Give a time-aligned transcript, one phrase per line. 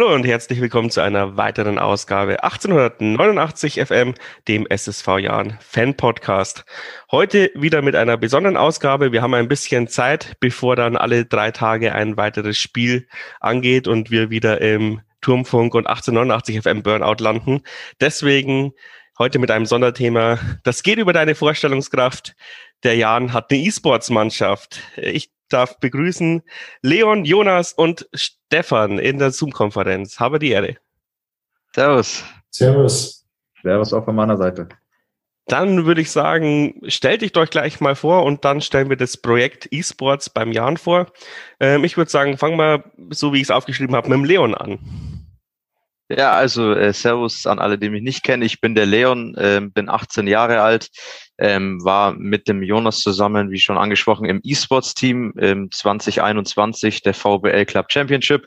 [0.00, 4.14] Hallo und herzlich willkommen zu einer weiteren Ausgabe 1889 FM,
[4.48, 6.64] dem SSV Jahren Fan Podcast.
[7.10, 9.12] Heute wieder mit einer besonderen Ausgabe.
[9.12, 13.08] Wir haben ein bisschen Zeit, bevor dann alle drei Tage ein weiteres Spiel
[13.40, 17.60] angeht und wir wieder im Turmfunk und 1889 FM Burnout landen.
[18.00, 18.72] Deswegen
[19.18, 20.38] heute mit einem Sonderthema.
[20.64, 22.36] Das geht über deine Vorstellungskraft.
[22.84, 24.80] Der Jan hat eine E-Sports-Mannschaft.
[24.96, 26.42] Ich darf begrüßen
[26.82, 30.18] Leon, Jonas und Stefan in der Zoom-Konferenz.
[30.18, 30.76] Habe die Ehre.
[31.74, 32.24] Servus.
[32.50, 33.26] Servus.
[33.62, 34.68] Servus auch von meiner Seite.
[35.46, 39.16] Dann würde ich sagen, stellt dich doch gleich mal vor und dann stellen wir das
[39.16, 41.06] Projekt eSports beim Jan vor.
[41.58, 44.54] Ähm, ich würde sagen, fangen wir, so wie ich es aufgeschrieben habe, mit dem Leon
[44.54, 44.78] an.
[46.12, 48.42] Ja, also äh, Servus an alle, die mich nicht kennen.
[48.42, 50.88] Ich bin der Leon, äh, bin 18 Jahre alt,
[51.38, 57.64] ähm, war mit dem Jonas zusammen, wie schon angesprochen, im E-Sports-Team ähm, 2021 der VBL
[57.64, 58.46] Club Championship,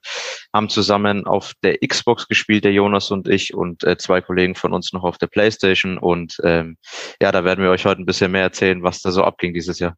[0.54, 4.74] haben zusammen auf der Xbox gespielt, der Jonas und ich und äh, zwei Kollegen von
[4.74, 5.98] uns noch auf der Playstation.
[5.98, 6.76] Und ähm,
[7.22, 9.80] ja, da werden wir euch heute ein bisschen mehr erzählen, was da so abging dieses
[9.80, 9.96] Jahr.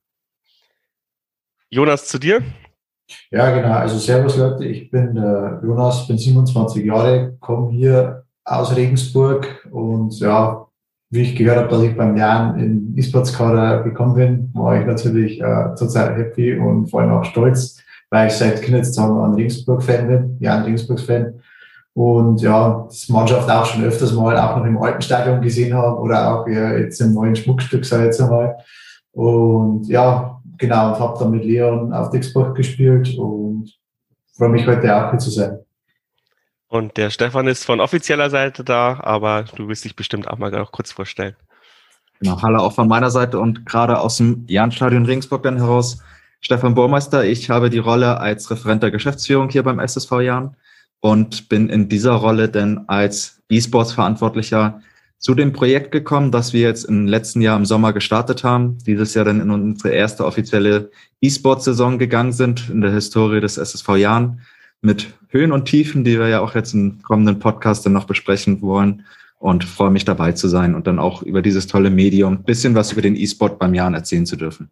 [1.71, 2.43] Jonas, zu dir.
[3.31, 3.73] Ja, genau.
[3.73, 10.19] Also Servus Leute, ich bin äh, Jonas, bin 27 Jahre, komme hier aus Regensburg und
[10.19, 10.65] ja,
[11.09, 15.39] wie ich gehört habe, dass ich beim Jan in E-Sports-Kader gekommen bin, war ich natürlich
[15.39, 20.37] äh, total happy und vor allem auch stolz, weil ich seit Kindheitstagen ein Regensburg-Fan bin,
[20.39, 21.41] Jan Regensburg-Fan.
[21.93, 25.97] Und ja, das Mannschaft auch schon öfters mal auch noch im alten Stadion gesehen habe
[25.97, 28.57] oder auch ja, jetzt im neuen Schmuckstück, sag ich jetzt einmal.
[29.13, 33.71] Und ja, genau, und habe dann mit Leon auf der Export gespielt und
[34.35, 35.59] freue mich heute auch hier zu sein.
[36.67, 40.51] Und der Stefan ist von offizieller Seite da, aber du willst dich bestimmt auch mal
[40.51, 41.35] noch kurz vorstellen.
[42.19, 46.01] Genau, hallo auch von meiner Seite und gerade aus dem Jahnstadion Regensburg dann heraus.
[46.41, 50.55] Stefan Burmeister, ich habe die Rolle als Referent der Geschäftsführung hier beim SSV Jahn
[51.01, 54.81] und bin in dieser Rolle dann als E-Sports-Verantwortlicher
[55.17, 59.13] zu dem Projekt gekommen, das wir jetzt im letzten Jahr im Sommer gestartet haben, dieses
[59.13, 64.41] Jahr dann in unsere erste offizielle E-Sport-Saison gegangen sind in der Historie des SSV Jahren
[64.81, 68.61] mit Höhen und Tiefen, die wir ja auch jetzt im kommenden Podcast dann noch besprechen
[68.61, 69.05] wollen
[69.39, 72.91] und freue mich dabei zu sein und dann auch über dieses tolle Medium bisschen was
[72.91, 74.69] über den E-Sport beim Jahren erzählen zu dürfen.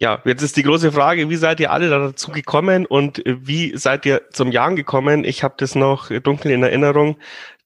[0.00, 4.06] Ja, jetzt ist die große Frage, wie seid ihr alle dazu gekommen und wie seid
[4.06, 5.24] ihr zum Jahren gekommen?
[5.24, 7.16] Ich habe das noch dunkel in Erinnerung.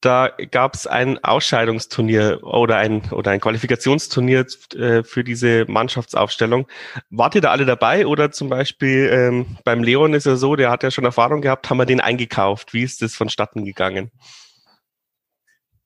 [0.02, 6.66] Da gab es ein Ausscheidungsturnier oder ein oder ein Qualifikationsturnier äh, für diese Mannschaftsaufstellung.
[7.10, 10.72] Wart ihr da alle dabei oder zum Beispiel ähm, beim Leon ist ja so, der
[10.72, 12.74] hat ja schon Erfahrung gehabt, haben wir den eingekauft?
[12.74, 14.10] Wie ist das vonstatten gegangen?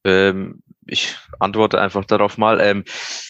[0.02, 2.60] Ähm, ich antworte einfach darauf mal.
[2.60, 2.84] Ähm,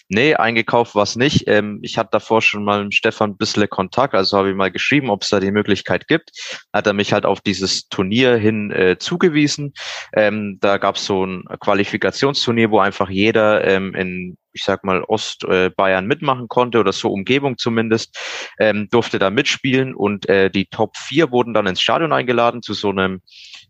[0.09, 1.45] nee, eingekauft war nicht.
[1.47, 4.71] Ähm, ich hatte davor schon mal mit Stefan ein bisschen Kontakt, also habe ich mal
[4.71, 6.31] geschrieben, ob es da die Möglichkeit gibt.
[6.73, 9.73] Hat er mich halt auf dieses Turnier hin äh, zugewiesen.
[10.13, 15.03] Ähm, da gab es so ein Qualifikationsturnier, wo einfach jeder ähm, in ich sag mal,
[15.03, 18.17] Ostbayern äh, mitmachen konnte oder so Umgebung zumindest,
[18.59, 22.73] ähm, durfte da mitspielen und äh, die Top 4 wurden dann ins Stadion eingeladen zu
[22.73, 23.21] so einem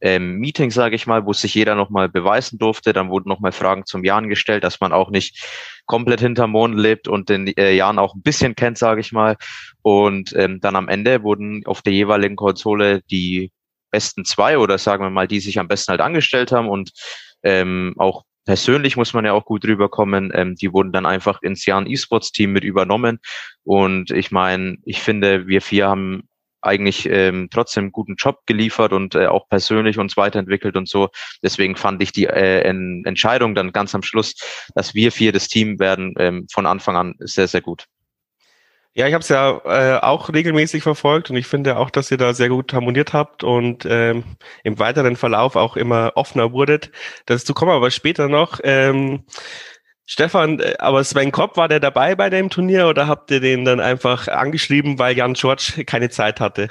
[0.02, 2.94] ähm, Meeting, sage ich mal, wo sich jeder nochmal beweisen durfte.
[2.94, 5.44] Dann wurden nochmal Fragen zum Jan gestellt, dass man auch nicht
[5.85, 9.36] komplett hinterm Mond lebt und den äh, Jan auch ein bisschen kennt, sage ich mal.
[9.81, 13.52] Und ähm, dann am Ende wurden auf der jeweiligen Konsole die
[13.91, 16.91] besten zwei oder sagen wir mal, die sich am besten halt angestellt haben und
[17.44, 20.31] ähm, auch persönlich muss man ja auch gut rüberkommen.
[20.34, 23.19] Ähm, die wurden dann einfach ins Jan E-Sports Team mit übernommen.
[23.63, 26.28] Und ich meine, ich finde, wir vier haben
[26.67, 31.09] eigentlich ähm, trotzdem guten Job geliefert und äh, auch persönlich uns weiterentwickelt und so.
[31.41, 34.35] Deswegen fand ich die äh, Entscheidung dann ganz am Schluss,
[34.75, 37.85] dass wir vier das Team werden, ähm, von Anfang an sehr, sehr gut.
[38.97, 42.17] Ja, ich habe es ja äh, auch regelmäßig verfolgt und ich finde auch, dass ihr
[42.17, 44.23] da sehr gut harmoniert habt und ähm,
[44.63, 46.89] im weiteren Verlauf auch immer offener wurdet.
[47.27, 48.59] Dazu kommen wir aber später noch.
[48.63, 49.24] Ähm,
[50.09, 53.65] Stefan, äh, aber Sven Kopp, war der dabei bei dem Turnier oder habt ihr den
[53.65, 56.69] dann einfach angeschrieben, weil Jan George keine Zeit hatte?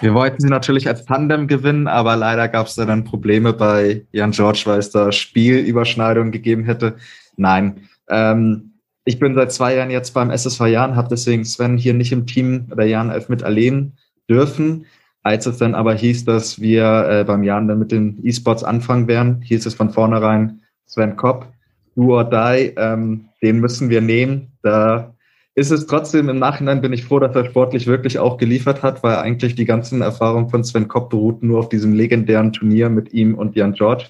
[0.00, 4.06] Wir wollten sie natürlich als Tandem gewinnen, aber leider gab es da dann Probleme bei
[4.12, 6.96] Jan George, weil es da Spielüberschneidungen gegeben hätte.
[7.36, 7.88] Nein.
[8.08, 12.12] Ähm, ich bin seit zwei Jahren jetzt beim SSV Jan, habe deswegen Sven hier nicht
[12.12, 13.98] im Team oder Jan elf mit erleben
[14.30, 14.86] dürfen.
[15.22, 19.06] Als es dann aber hieß, dass wir äh, beim Jan dann mit den E-Sports anfangen
[19.06, 21.53] werden, hieß es von vornherein Sven Kopp
[21.96, 24.52] do or die, ähm, den müssen wir nehmen.
[24.62, 25.14] Da
[25.54, 29.02] ist es trotzdem im Nachhinein bin ich froh, dass er sportlich wirklich auch geliefert hat,
[29.02, 33.12] weil eigentlich die ganzen Erfahrungen von Sven Kopp beruhten nur auf diesem legendären Turnier mit
[33.12, 34.06] ihm und Jan George.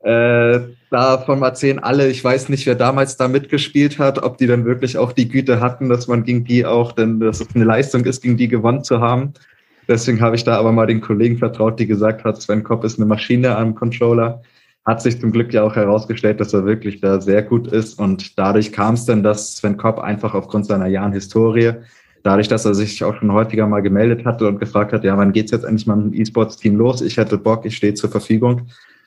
[0.00, 0.60] Äh,
[0.90, 4.96] davon erzählen alle, ich weiß nicht, wer damals da mitgespielt hat, ob die dann wirklich
[4.96, 8.22] auch die Güte hatten, dass man gegen die auch, denn dass es eine Leistung ist,
[8.22, 9.34] gegen die gewonnen zu haben.
[9.88, 12.98] Deswegen habe ich da aber mal den Kollegen vertraut, die gesagt hat, Sven Kopp ist
[12.98, 14.42] eine Maschine am Controller.
[14.88, 17.98] Hat sich zum Glück ja auch herausgestellt, dass er wirklich da sehr gut ist.
[17.98, 21.72] Und dadurch kam es dann, dass Sven Kopp einfach aufgrund seiner Jahren Historie,
[22.22, 25.32] dadurch, dass er sich auch schon häufiger mal gemeldet hatte und gefragt hat, ja, wann
[25.32, 27.02] geht's jetzt endlich mal mit dem E-Sports-Team los?
[27.02, 28.62] Ich hätte Bock, ich stehe zur Verfügung.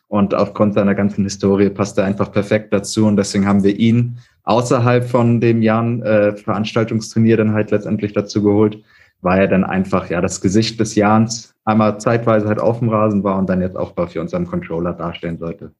[0.07, 3.07] Und aufgrund seiner ganzen Historie passt er einfach perfekt dazu.
[3.07, 8.43] Und deswegen haben wir ihn außerhalb von dem Jahren äh, Veranstaltungsturnier dann halt letztendlich dazu
[8.43, 8.77] geholt,
[9.21, 13.23] weil er dann einfach ja das Gesicht des Jahres einmal zeitweise halt auf dem Rasen
[13.23, 15.73] war und dann jetzt auch für unseren Controller darstellen sollte.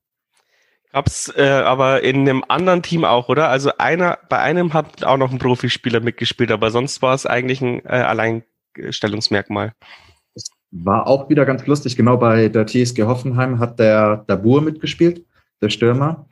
[0.94, 3.48] Gab's äh, aber in einem anderen Team auch, oder?
[3.48, 7.62] Also einer, bei einem hat auch noch ein Profispieler mitgespielt, aber sonst war es eigentlich
[7.62, 8.44] ein äh,
[8.76, 9.72] Alleinstellungsmerkmal.
[10.72, 15.26] War auch wieder ganz lustig, genau bei der TSG Hoffenheim hat der Dabur mitgespielt,
[15.62, 16.28] der Stürmer.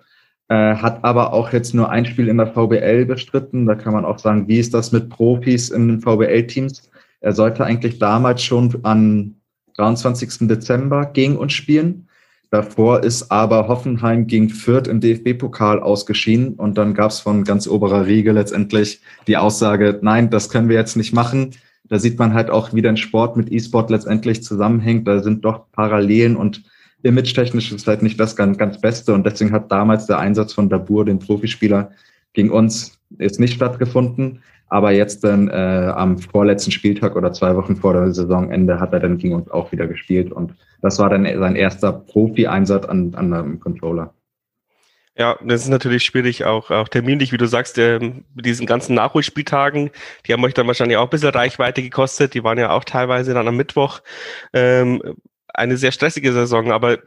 [0.50, 3.66] Äh, hat aber auch jetzt nur ein Spiel in der VBL bestritten.
[3.66, 6.89] Da kann man auch sagen, wie ist das mit Profis in den VBL-Teams?
[7.22, 9.36] Er sollte eigentlich damals schon am
[9.76, 10.48] 23.
[10.48, 12.08] Dezember gegen uns spielen.
[12.52, 17.68] Davor ist aber Hoffenheim gegen Fürth im DFB-Pokal ausgeschieden und dann gab es von ganz
[17.68, 21.52] oberer Riege letztendlich die Aussage, nein, das können wir jetzt nicht machen.
[21.88, 25.08] Da sieht man halt auch, wie der Sport mit E-Sport letztendlich zusammenhängt.
[25.08, 26.64] Da sind doch Parallelen und
[27.04, 30.70] image-technisch ist halt nicht das ganz, ganz Beste und deswegen hat damals der Einsatz von
[30.70, 31.92] Dabur, dem Profispieler,
[32.34, 34.42] gegen uns jetzt nicht stattgefunden.
[34.70, 39.00] Aber jetzt dann äh, am vorletzten Spieltag oder zwei Wochen vor der Saisonende hat er
[39.00, 40.32] dann gegen uns auch wieder gespielt.
[40.32, 44.14] Und das war dann sein erster Profi-Einsatz an, an einem Controller.
[45.18, 48.96] Ja, das ist natürlich schwierig, auch, auch terminlich, wie du sagst, äh, mit diesen ganzen
[48.96, 49.90] Nachholspieltagen,
[50.26, 52.34] die haben euch dann wahrscheinlich auch ein bisschen Reichweite gekostet.
[52.34, 54.00] Die waren ja auch teilweise dann am Mittwoch.
[54.54, 55.02] Ähm,
[55.54, 57.00] eine sehr stressige Saison, aber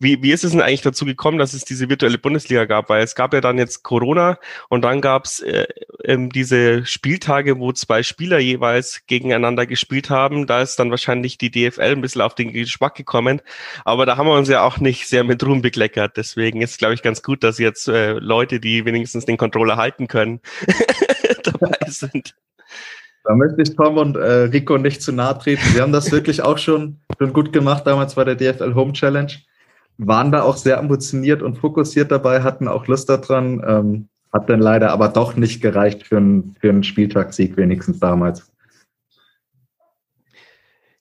[0.00, 2.88] wie, wie ist es denn eigentlich dazu gekommen, dass es diese virtuelle Bundesliga gab?
[2.88, 4.38] Weil es gab ja dann jetzt Corona
[4.68, 5.66] und dann gab es äh,
[6.04, 10.46] ähm, diese Spieltage, wo zwei Spieler jeweils gegeneinander gespielt haben.
[10.46, 13.40] Da ist dann wahrscheinlich die DFL ein bisschen auf den Geschmack gekommen.
[13.84, 16.16] Aber da haben wir uns ja auch nicht sehr mit Ruhm bekleckert.
[16.16, 20.06] Deswegen ist, glaube ich, ganz gut, dass jetzt äh, Leute, die wenigstens den Controller halten
[20.06, 20.40] können,
[21.42, 22.36] dabei sind.
[23.24, 25.62] Da möchte ich Tom und äh, Rico nicht zu nahe treten.
[25.74, 29.32] Sie haben das wirklich auch schon, schon gut gemacht damals bei der DFL Home Challenge
[29.98, 33.62] waren da auch sehr ambitioniert und fokussiert dabei, hatten auch Lust daran.
[33.66, 38.52] Ähm, hat dann leider aber doch nicht gereicht für, einen für einen Spieltagssieg, wenigstens damals.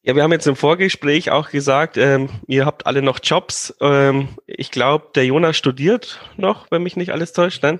[0.01, 3.75] Ja, wir haben jetzt im Vorgespräch auch gesagt, ähm, ihr habt alle noch Jobs.
[3.81, 7.79] Ähm, ich glaube, der Jonas studiert noch, wenn mich nicht alles täuscht, nein?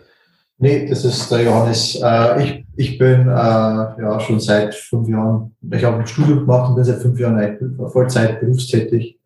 [0.59, 1.99] Nee, das ist der Johannes.
[2.01, 6.69] Äh, ich, ich bin äh, ja schon seit fünf Jahren, ich habe ein Studium gemacht
[6.69, 9.19] und bin seit fünf Jahren Vollzeit berufstätig.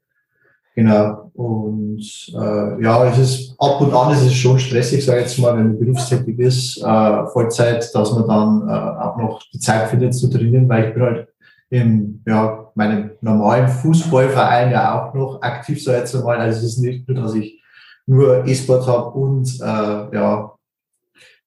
[0.76, 1.32] Genau.
[1.34, 2.02] Und
[2.34, 5.58] äh, ja, es ist ab und an ist es schon stressig, sage ich jetzt mal,
[5.58, 10.14] wenn man berufstätig ist, äh, Vollzeit, dass man dann äh, auch noch die Zeit findet
[10.14, 11.28] zu trainieren, weil ich bin halt
[11.70, 16.38] in ja, meinem normalen Fußballverein ja auch noch aktiv, so jetzt mal.
[16.38, 17.62] Also es ist nicht nur, dass ich
[18.06, 20.51] nur E-Sport habe und äh, ja,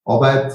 [0.05, 0.53] Arbeit.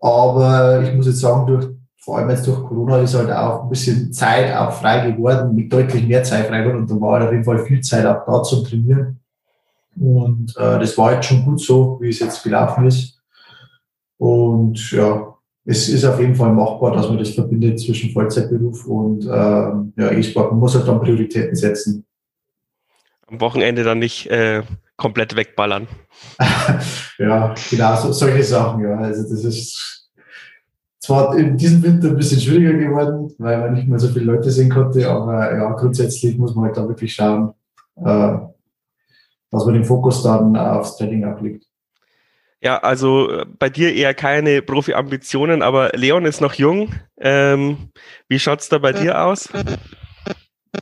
[0.00, 1.68] Aber ich muss jetzt sagen, durch
[2.04, 5.72] vor allem jetzt durch Corona ist halt auch ein bisschen Zeit auch frei geworden, mit
[5.72, 8.26] deutlich mehr Zeit frei geworden und da war halt auf jeden Fall viel Zeit auch
[8.26, 9.20] da zum Trainieren.
[9.98, 13.22] Und äh, das war jetzt schon gut so, wie es jetzt gelaufen ist.
[14.18, 15.34] Und ja,
[15.64, 20.10] es ist auf jeden Fall machbar, dass man das verbindet zwischen Vollzeitberuf und äh, ja,
[20.10, 20.50] E-Sport.
[20.50, 22.04] Man muss halt dann Prioritäten setzen.
[23.26, 24.62] Am Wochenende dann nicht äh,
[24.96, 25.88] komplett wegballern.
[27.18, 28.96] ja, genau, so, solche Sachen, ja.
[28.96, 30.10] Also das ist
[31.00, 34.50] zwar in diesem Winter ein bisschen schwieriger geworden, weil man nicht mehr so viele Leute
[34.50, 37.52] sehen konnte, aber ja, grundsätzlich muss man halt da wirklich schauen,
[37.96, 38.38] äh,
[39.50, 41.66] dass man den Fokus dann aufs Training ablegt.
[42.60, 46.94] Ja, also äh, bei dir eher keine Profi-Ambitionen, aber Leon ist noch jung.
[47.18, 47.90] Ähm,
[48.28, 49.50] wie schaut's da bei dir aus?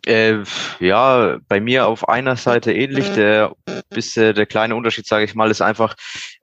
[0.06, 0.38] Äh,
[0.80, 3.12] ja, bei mir auf einer Seite ähnlich.
[3.12, 3.52] Der
[3.92, 5.94] bisschen der kleine Unterschied, sage ich mal, ist einfach,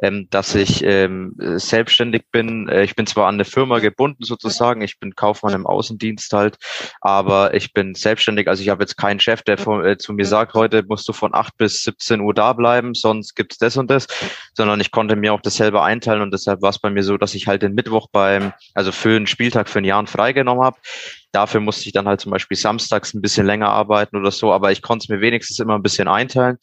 [0.02, 2.70] ähm, dass ich ähm, selbstständig bin.
[2.70, 6.58] Äh, ich bin zwar an eine Firma gebunden sozusagen, ich bin Kaufmann im Außendienst halt,
[7.02, 8.48] aber ich bin selbstständig.
[8.48, 11.14] Also ich habe jetzt keinen Chef, der von, äh, zu mir sagt, heute musst du
[11.14, 14.08] von 8 bis 17 Uhr da bleiben, sonst gibt's das und das,
[14.54, 17.18] sondern ich konnte mir auch das selber einteilen und deshalb war es bei mir so,
[17.18, 20.78] dass ich halt den Mittwoch beim, also für einen Spieltag für ein Jahr freigenommen habe.
[21.32, 24.72] Dafür musste ich dann halt zum Beispiel samstags ein bisschen länger arbeiten oder so, aber
[24.72, 26.58] ich konnte es mir wenigstens immer ein bisschen einteilen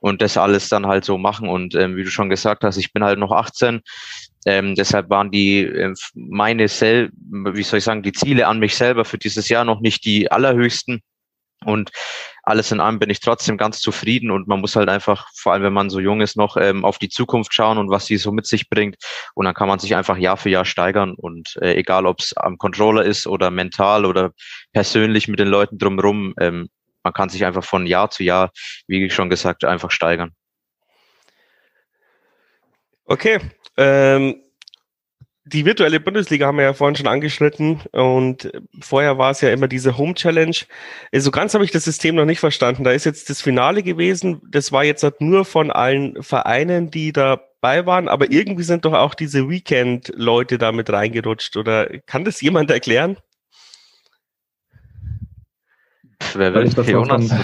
[0.00, 1.48] und das alles dann halt so machen.
[1.48, 3.80] Und ähm, wie du schon gesagt hast, ich bin halt noch 18.
[4.46, 8.74] Ähm, deshalb waren die äh, meine sel wie soll ich sagen, die Ziele an mich
[8.74, 11.02] selber für dieses Jahr noch nicht die allerhöchsten.
[11.64, 11.90] Und
[12.42, 15.62] alles in allem bin ich trotzdem ganz zufrieden und man muss halt einfach, vor allem
[15.62, 18.32] wenn man so jung ist, noch ähm, auf die Zukunft schauen und was sie so
[18.32, 18.96] mit sich bringt.
[19.34, 22.34] Und dann kann man sich einfach Jahr für Jahr steigern und äh, egal ob es
[22.34, 24.32] am Controller ist oder mental oder
[24.72, 26.70] persönlich mit den Leuten drumherum, ähm,
[27.02, 28.50] man kann sich einfach von Jahr zu Jahr,
[28.86, 30.32] wie schon gesagt, einfach steigern.
[33.04, 33.40] Okay.
[33.76, 34.42] Ähm
[35.44, 39.68] die virtuelle Bundesliga haben wir ja vorhin schon angeschnitten und vorher war es ja immer
[39.68, 40.52] diese Home Challenge.
[40.52, 40.66] So
[41.12, 42.84] also ganz habe ich das System noch nicht verstanden.
[42.84, 44.42] Da ist jetzt das Finale gewesen.
[44.50, 48.92] Das war jetzt halt nur von allen Vereinen, die dabei waren, aber irgendwie sind doch
[48.92, 51.56] auch diese Weekend-Leute da mit reingerutscht.
[51.56, 53.16] Oder kann das jemand erklären?
[56.34, 57.34] Wer will das Jonas?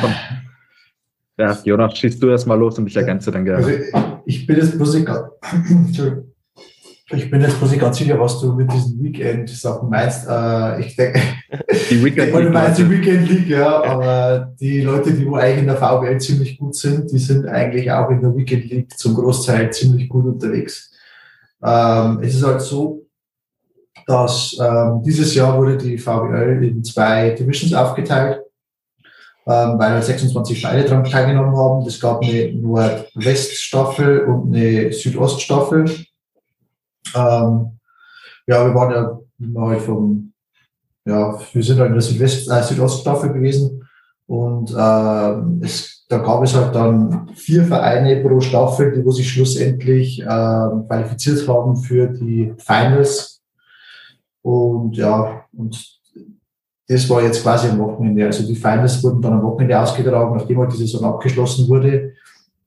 [1.38, 3.65] Ja, Jonas, schießt du erst mal los und ich ergänze dann gerne.
[3.65, 5.33] Also ich bin jetzt Musiker.
[7.11, 10.27] Ich bin jetzt nicht ganz sicher, was du mit diesen Weekend-Sachen meinst.
[10.29, 11.21] Äh, ich denke,
[11.89, 12.53] die Weekend League.
[12.53, 16.59] meinst die Weekend League, ja, aber die Leute, die wo eigentlich in der VWL ziemlich
[16.59, 20.91] gut sind, die sind eigentlich auch in der Weekend League zum Großteil ziemlich gut unterwegs.
[21.63, 23.07] Ähm, es ist halt so,
[24.07, 28.41] dass ähm, dieses Jahr wurde die VWL in zwei Divisions aufgeteilt,
[29.47, 31.87] ähm, weil halt 26 Vereine daran teilgenommen haben.
[31.87, 35.85] Es gab eine Nordweststaffel und eine Südoststaffel.
[37.15, 37.79] Ähm,
[38.47, 40.33] ja, wir waren ja mal vom,
[41.05, 43.87] ja, wir sind halt in der Südwest, äh, Südoststaffel gewesen
[44.27, 49.29] und äh, es, da gab es halt dann vier Vereine pro Staffel, die wo sich
[49.29, 53.43] schlussendlich äh, qualifiziert haben für die Finals.
[54.43, 56.01] Und ja, und
[56.89, 58.25] das war jetzt quasi am Wochenende.
[58.27, 62.13] Also die Finals wurden dann am Wochenende ausgetragen, nachdem halt die Saison abgeschlossen wurde.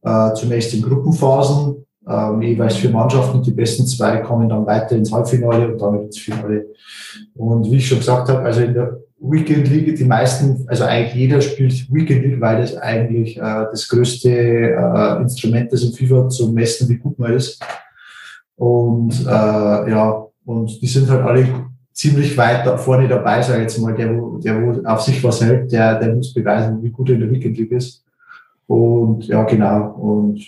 [0.02, 3.44] Äh, zunächst in Gruppenphasen ähm, jeweils vier Mannschaften.
[3.44, 6.66] Die besten zwei kommen dann weiter ins Halbfinale und damit ins Finale.
[7.36, 11.14] Und wie ich schon gesagt habe, also in der Weekend League, die meisten, also eigentlich
[11.14, 16.30] jeder spielt Weekend League, weil das eigentlich äh, das größte äh, Instrument ist im FIFA
[16.30, 17.62] zu messen, wie gut man ist.
[18.56, 19.30] Und äh,
[19.92, 21.48] ja, und die sind halt alle
[21.94, 25.42] ziemlich weit da vorne dabei, sage ich jetzt mal, der, der wo auf sich was
[25.42, 28.06] hält, der, der muss beweisen, wie gut er in der Weekend League ist.
[28.68, 29.92] Und ja, genau.
[29.92, 30.40] Und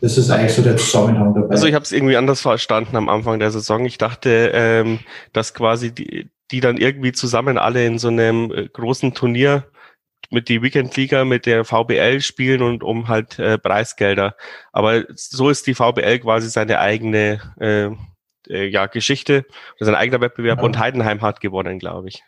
[0.00, 1.50] das ist eigentlich so der Zusammenhang dabei.
[1.50, 3.84] Also ich habe es irgendwie anders verstanden am Anfang der Saison.
[3.84, 5.00] Ich dachte, ähm,
[5.32, 9.64] dass quasi die, die dann irgendwie zusammen alle in so einem äh, großen Turnier
[10.30, 14.36] mit die Weekendliga, mit der VBL spielen und um halt äh, Preisgelder.
[14.72, 17.90] Aber so ist die VBL quasi seine eigene äh,
[18.48, 19.46] äh, ja, Geschichte,
[19.78, 20.64] sein eigener Wettbewerb ja.
[20.64, 22.22] und Heidenheim hat gewonnen, glaube ich.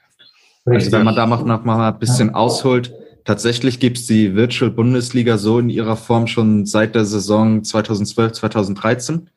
[0.65, 2.93] Also wenn man da noch mal ein bisschen ausholt,
[3.25, 8.33] Tatsächlich gibt es die Virtual Bundesliga so in ihrer Form schon seit der Saison 2012,
[8.33, 9.29] 2013.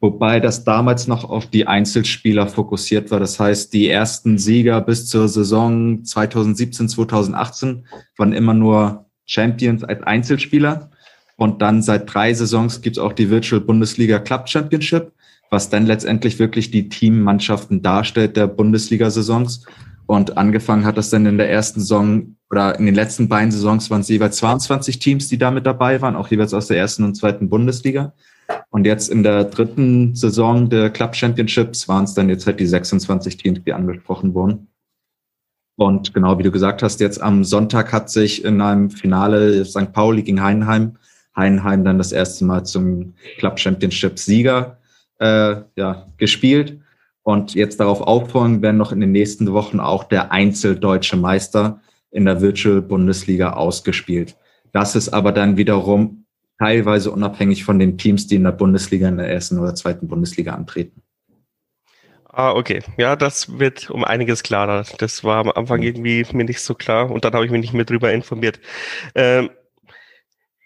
[0.00, 3.20] Wobei das damals noch auf die Einzelspieler fokussiert war.
[3.20, 7.86] Das heißt, die ersten Sieger bis zur Saison 2017, 2018
[8.18, 10.90] waren immer nur Champions als Einzelspieler.
[11.36, 15.12] Und dann seit drei Saisons gibt es auch die Virtual Bundesliga Club Championship,
[15.50, 19.64] was dann letztendlich wirklich die Teammannschaften darstellt der Bundesliga-Saisons.
[20.06, 23.90] Und angefangen hat das dann in der ersten Saison oder in den letzten beiden Saisons
[23.90, 27.04] waren es jeweils 22 Teams, die da mit dabei waren, auch jeweils aus der ersten
[27.04, 28.12] und zweiten Bundesliga.
[28.70, 32.66] Und jetzt in der dritten Saison der Club Championships waren es dann jetzt halt die
[32.66, 34.68] 26 Teams, die angesprochen wurden.
[35.76, 39.92] Und genau wie du gesagt hast, jetzt am Sonntag hat sich in einem Finale St.
[39.92, 40.96] Pauli gegen Heidenheim,
[41.36, 44.78] Heidenheim dann das erste Mal zum Club Championship Sieger
[45.18, 46.80] äh, ja, gespielt.
[47.22, 51.80] Und jetzt darauf auffolgen werden noch in den nächsten Wochen auch der Einzeldeutsche Meister
[52.14, 54.36] in der Virtual Bundesliga ausgespielt.
[54.72, 56.26] Das ist aber dann wiederum
[56.58, 60.54] teilweise unabhängig von den Teams, die in der Bundesliga in der ersten oder zweiten Bundesliga
[60.54, 61.02] antreten.
[62.24, 62.82] Ah, okay.
[62.96, 64.84] Ja, das wird um einiges klarer.
[64.98, 67.74] Das war am Anfang irgendwie mir nicht so klar und dann habe ich mich nicht
[67.74, 68.60] mehr drüber informiert.
[69.14, 69.50] Ähm,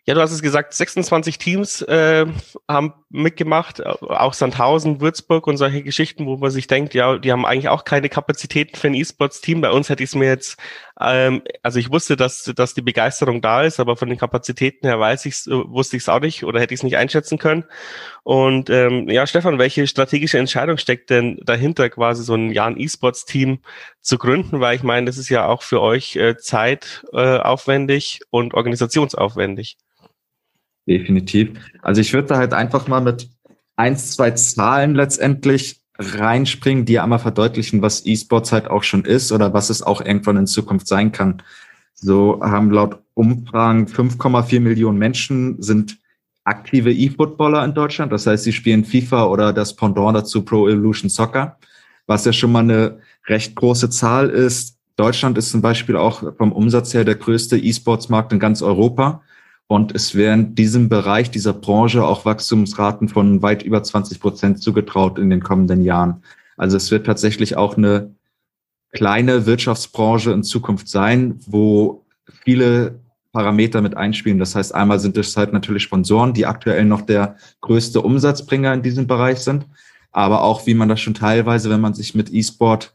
[0.09, 2.25] ja, du hast es gesagt, 26 Teams äh,
[2.67, 7.45] haben mitgemacht, auch Sandhausen, Würzburg und solche Geschichten, wo man sich denkt, ja, die haben
[7.45, 9.61] eigentlich auch keine Kapazitäten für ein E-Sports-Team.
[9.61, 10.57] Bei uns hätte ich es mir jetzt,
[11.01, 14.99] ähm, also ich wusste, dass, dass die Begeisterung da ist, aber von den Kapazitäten her
[14.99, 17.65] weiß ich's, wusste ich es auch nicht oder hätte ich es nicht einschätzen können.
[18.25, 23.61] Und ähm, ja, Stefan, welche strategische Entscheidung steckt denn dahinter, quasi so ein Jahr E-Sports-Team
[24.01, 24.61] zu gründen?
[24.61, 29.79] Weil ich meine, das ist ja auch für euch äh, zeitaufwendig äh, und organisationsaufwendig.
[30.87, 31.51] Definitiv.
[31.83, 33.29] Also ich würde da halt einfach mal mit
[33.77, 39.53] eins, zwei Zahlen letztendlich reinspringen, die einmal verdeutlichen, was E-Sports halt auch schon ist oder
[39.53, 41.43] was es auch irgendwann in Zukunft sein kann.
[41.95, 45.99] So haben laut Umfragen 5,4 Millionen Menschen sind
[46.45, 48.13] aktive E-Footballer in Deutschland.
[48.13, 51.59] Das heißt, sie spielen FIFA oder das Pendant dazu Pro Evolution Soccer,
[52.07, 54.79] was ja schon mal eine recht große Zahl ist.
[54.97, 59.23] Deutschland ist zum Beispiel auch vom Umsatz her der größte E-Sports-Markt in ganz Europa.
[59.69, 65.19] Und es werden diesem Bereich, dieser Branche auch Wachstumsraten von weit über 20 Prozent zugetraut
[65.19, 66.23] in den kommenden Jahren.
[66.57, 68.15] Also es wird tatsächlich auch eine
[68.93, 72.07] kleine Wirtschaftsbranche in Zukunft sein, wo
[72.43, 73.01] viele
[73.33, 74.39] Parameter mit einspielen.
[74.39, 78.83] Das heißt, einmal sind es halt natürlich Sponsoren, die aktuell noch der größte Umsatzbringer in
[78.83, 79.67] diesem Bereich sind,
[80.13, 82.95] aber auch, wie man das schon teilweise, wenn man sich mit E-Sport,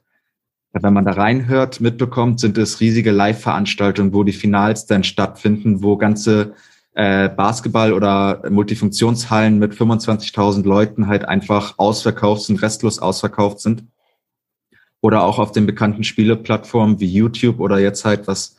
[0.81, 5.97] wenn man da reinhört, mitbekommt, sind es riesige Live-Veranstaltungen, wo die Finals dann stattfinden, wo
[5.97, 6.53] ganze
[6.95, 13.83] äh, Basketball- oder Multifunktionshallen mit 25.000 Leuten halt einfach ausverkauft sind, restlos ausverkauft sind.
[15.01, 18.55] Oder auch auf den bekannten Spieleplattformen wie YouTube oder jetzt halt, was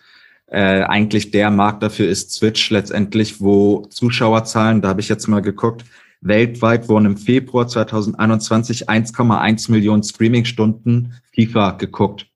[0.47, 5.41] äh, eigentlich der Markt dafür ist, Switch letztendlich, wo Zuschauerzahlen, da habe ich jetzt mal
[5.41, 5.85] geguckt,
[6.25, 12.27] weltweit wurden im Februar 2021 1,1 Millionen Streamingstunden FIFA geguckt.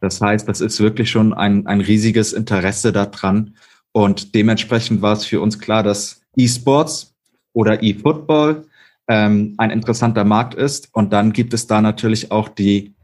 [0.00, 3.54] Das heißt, das ist wirklich schon ein, ein riesiges Interesse daran.
[3.92, 7.14] Und dementsprechend war es für uns klar, dass E-Sports
[7.52, 8.66] oder E-Football
[9.08, 10.88] ähm, ein interessanter Markt ist.
[10.92, 12.94] Und dann gibt es da natürlich auch die,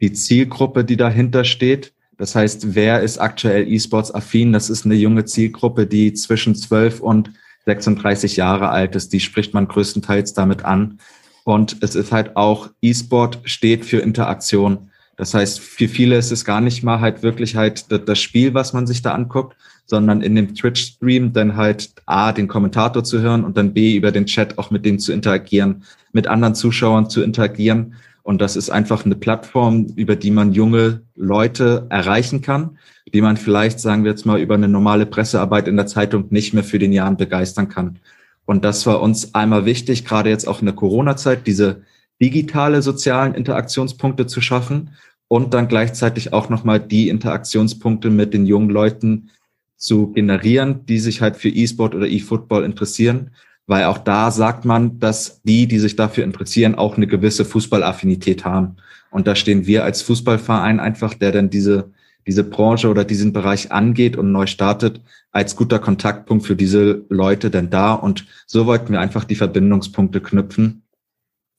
[0.00, 1.92] die Zielgruppe, die dahinter steht.
[2.16, 4.52] Das heißt, wer ist aktuell E-Sports affin?
[4.52, 7.32] Das ist eine junge Zielgruppe, die zwischen 12 und
[7.66, 9.12] 36 Jahre alt ist.
[9.12, 10.98] Die spricht man größtenteils damit an.
[11.44, 14.90] Und es ist halt auch, E-Sport steht für Interaktion.
[15.16, 18.72] Das heißt, für viele ist es gar nicht mal halt wirklich halt das Spiel, was
[18.72, 19.56] man sich da anguckt,
[19.86, 24.10] sondern in dem Twitch-Stream dann halt A, den Kommentator zu hören und dann B, über
[24.10, 27.94] den Chat auch mit denen zu interagieren, mit anderen Zuschauern zu interagieren.
[28.24, 32.78] Und das ist einfach eine Plattform, über die man junge Leute erreichen kann,
[33.12, 36.54] die man vielleicht, sagen wir jetzt mal, über eine normale Pressearbeit in der Zeitung nicht
[36.54, 37.98] mehr für den Jahren begeistern kann.
[38.46, 41.82] Und das war uns einmal wichtig, gerade jetzt auch in der Corona-Zeit, diese
[42.20, 44.90] digitale sozialen Interaktionspunkte zu schaffen
[45.28, 49.30] und dann gleichzeitig auch nochmal die Interaktionspunkte mit den jungen Leuten
[49.76, 53.32] zu generieren, die sich halt für E-Sport oder E-Football interessieren
[53.66, 58.44] weil auch da sagt man, dass die, die sich dafür interessieren, auch eine gewisse Fußballaffinität
[58.44, 58.76] haben.
[59.10, 61.92] Und da stehen wir als Fußballverein einfach, der dann diese,
[62.26, 65.00] diese Branche oder diesen Bereich angeht und neu startet,
[65.30, 67.94] als guter Kontaktpunkt für diese Leute denn da.
[67.94, 70.82] Und so wollten wir einfach die Verbindungspunkte knüpfen.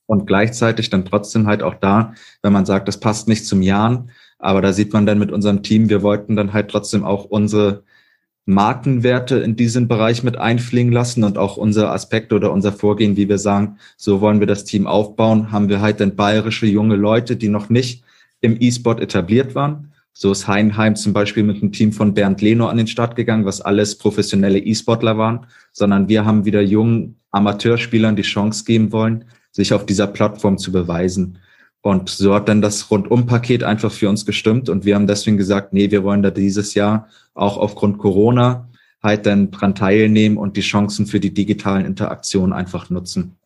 [0.07, 2.13] Und gleichzeitig dann trotzdem halt auch da,
[2.43, 5.63] wenn man sagt, das passt nicht zum Jahren, aber da sieht man dann mit unserem
[5.63, 7.83] Team, wir wollten dann halt trotzdem auch unsere
[8.45, 13.27] Markenwerte in diesen Bereich mit einfliegen lassen und auch unser Aspekt oder unser Vorgehen, wie
[13.27, 17.35] wir sagen, so wollen wir das Team aufbauen, haben wir halt dann bayerische junge Leute,
[17.35, 18.03] die noch nicht
[18.41, 19.91] im E-Sport etabliert waren.
[20.13, 23.45] So ist Heinheim zum Beispiel mit einem Team von Bernd Leno an den Start gegangen,
[23.45, 29.25] was alles professionelle E-Sportler waren, sondern wir haben wieder jungen Amateurspielern die Chance geben wollen,
[29.51, 31.39] sich auf dieser Plattform zu beweisen.
[31.85, 35.71] Und so hat dann das Rundumpaket einfach für uns gestimmt und wir haben deswegen gesagt,
[35.71, 38.67] nee, wir wollen da dieses Jahr auch aufgrund Corona
[39.03, 43.37] halt dann dran teilnehmen und die Chancen für die digitalen Interaktionen einfach nutzen.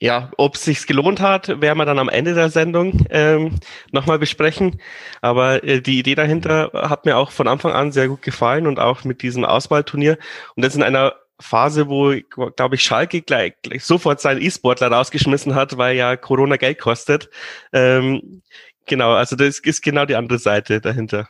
[0.00, 3.54] Ja, ob es sich gelohnt hat, werden wir dann am Ende der Sendung ähm,
[3.92, 4.80] nochmal besprechen.
[5.20, 8.80] Aber äh, die Idee dahinter hat mir auch von Anfang an sehr gut gefallen und
[8.80, 10.18] auch mit diesem Auswahlturnier.
[10.56, 12.14] Und das in einer Phase, wo,
[12.56, 17.30] glaube ich, Schalke gleich, gleich sofort seinen E-Sportler rausgeschmissen hat, weil ja Corona Geld kostet.
[17.72, 18.42] Ähm,
[18.86, 21.28] genau, also das ist genau die andere Seite dahinter.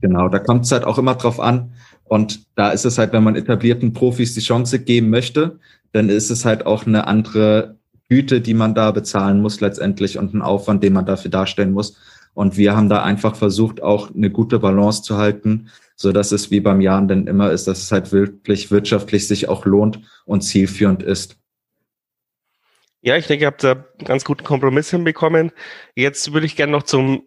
[0.00, 1.72] Genau, da kommt es halt auch immer drauf an.
[2.04, 5.58] Und da ist es halt, wenn man etablierten Profis die Chance geben möchte,
[5.92, 7.76] dann ist es halt auch eine andere
[8.08, 11.96] Güte, die man da bezahlen muss letztendlich und einen Aufwand, den man dafür darstellen muss.
[12.34, 16.50] Und wir haben da einfach versucht, auch eine gute Balance zu halten, so dass es
[16.50, 20.42] wie beim Jahren denn immer ist, dass es halt wirklich wirtschaftlich sich auch lohnt und
[20.42, 21.36] zielführend ist.
[23.00, 25.52] Ja, ich denke, ihr habt da einen ganz guten Kompromiss hinbekommen.
[25.94, 27.22] Jetzt würde ich gerne noch zum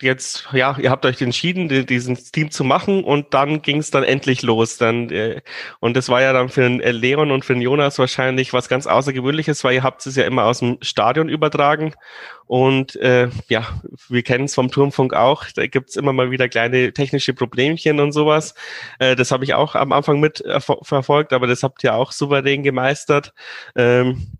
[0.00, 4.04] jetzt, ja, ihr habt euch entschieden, diesen Team zu machen und dann ging es dann
[4.04, 4.78] endlich los.
[4.78, 5.42] Dann, äh,
[5.80, 8.68] und das war ja dann für den äh, Leon und für den Jonas wahrscheinlich was
[8.68, 11.94] ganz Außergewöhnliches, weil ihr habt es ja immer aus dem Stadion übertragen.
[12.46, 13.66] Und äh, ja,
[14.08, 18.12] wir kennen es vom Turmfunk auch, da gibt's immer mal wieder kleine technische Problemchen und
[18.12, 18.54] sowas.
[19.00, 20.44] Äh, das habe ich auch am Anfang mit
[20.82, 23.34] verfolgt, aber das habt ihr auch souverän gemeistert.
[23.74, 24.35] Ähm,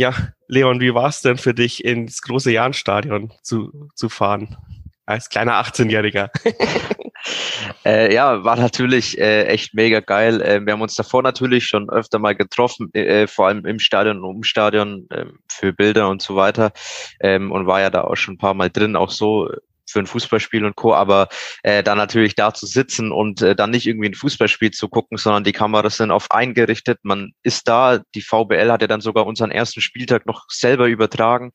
[0.00, 0.14] ja,
[0.48, 4.56] Leon, wie war es denn für dich, ins große Jahnstadion zu, zu fahren?
[5.04, 6.30] Als kleiner 18-Jähriger.
[7.84, 10.40] äh, ja, war natürlich äh, echt mega geil.
[10.40, 14.24] Äh, wir haben uns davor natürlich schon öfter mal getroffen, äh, vor allem im Stadion
[14.24, 16.72] und um Stadion äh, für Bilder und so weiter.
[17.20, 18.96] Ähm, und war ja da auch schon ein paar Mal drin.
[18.96, 19.50] Auch so
[19.90, 20.94] für ein Fußballspiel und Co.
[20.94, 21.28] Aber
[21.62, 25.18] äh, dann natürlich da zu sitzen und äh, dann nicht irgendwie ein Fußballspiel zu gucken,
[25.18, 26.98] sondern die Kameras sind auf eingerichtet.
[27.02, 28.00] Man ist da.
[28.14, 31.52] Die VBL hat ja dann sogar unseren ersten Spieltag noch selber übertragen.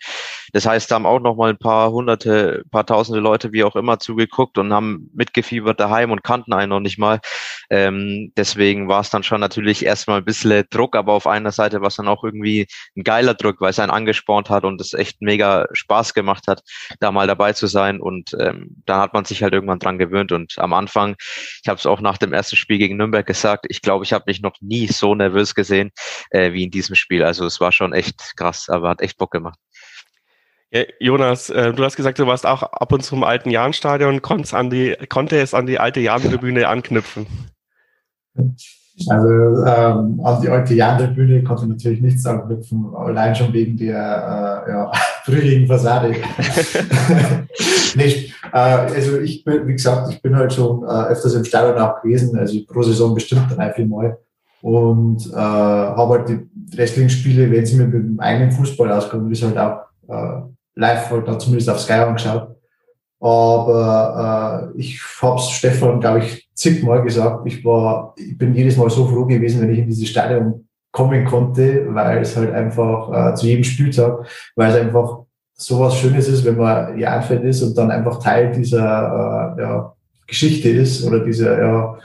[0.53, 3.75] Das heißt, da haben auch noch mal ein paar hunderte, paar tausende Leute, wie auch
[3.75, 7.19] immer, zugeguckt und haben mitgefiebert daheim und kannten einen noch nicht mal.
[7.69, 11.81] Ähm, deswegen war es dann schon natürlich erstmal ein bisschen Druck, aber auf einer Seite
[11.81, 14.93] war es dann auch irgendwie ein geiler Druck, weil es einen angespornt hat und es
[14.93, 16.61] echt mega Spaß gemacht hat,
[16.99, 17.99] da mal dabei zu sein.
[17.99, 20.31] Und ähm, dann hat man sich halt irgendwann dran gewöhnt.
[20.31, 23.81] Und am Anfang, ich habe es auch nach dem ersten Spiel gegen Nürnberg gesagt, ich
[23.81, 25.91] glaube, ich habe mich noch nie so nervös gesehen
[26.31, 27.23] äh, wie in diesem Spiel.
[27.23, 29.59] Also es war schon echt krass, aber hat echt Bock gemacht.
[30.99, 34.53] Jonas, äh, du hast gesagt, du warst auch ab und zu im alten Jahnstadion, konntest
[35.09, 37.27] konnte es an die alte Jahn-Tribüne anknüpfen.
[39.09, 44.71] Also ähm, an die alte Jahn-Tribüne konnte natürlich nichts anknüpfen, allein schon wegen der äh,
[44.71, 44.91] ja,
[45.25, 46.15] brüchigen Fassade.
[47.95, 51.77] nee, äh, also ich bin, wie gesagt, ich bin halt schon äh, öfters im Stadion
[51.77, 54.17] auch gewesen, also pro Saison bestimmt drei, vier Mal
[54.61, 59.43] und äh, habe halt die Wrestling-Spiele, wenn sie mir mit dem eigenen Fußball auskommen, ist
[59.43, 60.41] halt auch äh,
[60.75, 62.55] live halt da zumindest auf Sky angeschaut.
[63.19, 67.45] Aber äh, ich habe es Stefan, glaube ich, zigmal gesagt.
[67.45, 71.25] Ich war, ich bin jedes Mal so froh gewesen, wenn ich in dieses Stadion kommen
[71.25, 75.19] konnte, weil es halt einfach äh, zu jedem Spieltag, weil es einfach
[75.53, 79.93] so was Schönes ist, wenn man Jahrfeld ist und dann einfach Teil dieser äh, ja,
[80.25, 81.97] Geschichte ist oder dieser ja,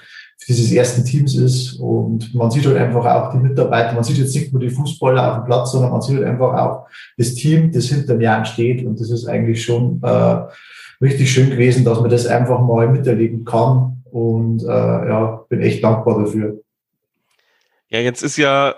[0.49, 1.75] dieses ersten Teams ist.
[1.75, 5.31] Und man sieht halt einfach auch die Mitarbeiter, man sieht jetzt nicht nur die Fußballer
[5.31, 6.87] auf dem Platz, sondern man sieht halt einfach auch
[7.17, 8.85] das Team, das hinter dem Jan steht.
[8.85, 10.37] Und das ist eigentlich schon äh,
[11.01, 14.00] richtig schön gewesen, dass man das einfach mal miterleben kann.
[14.11, 16.61] Und äh, ja, bin echt dankbar dafür.
[17.89, 18.75] Ja, jetzt ist ja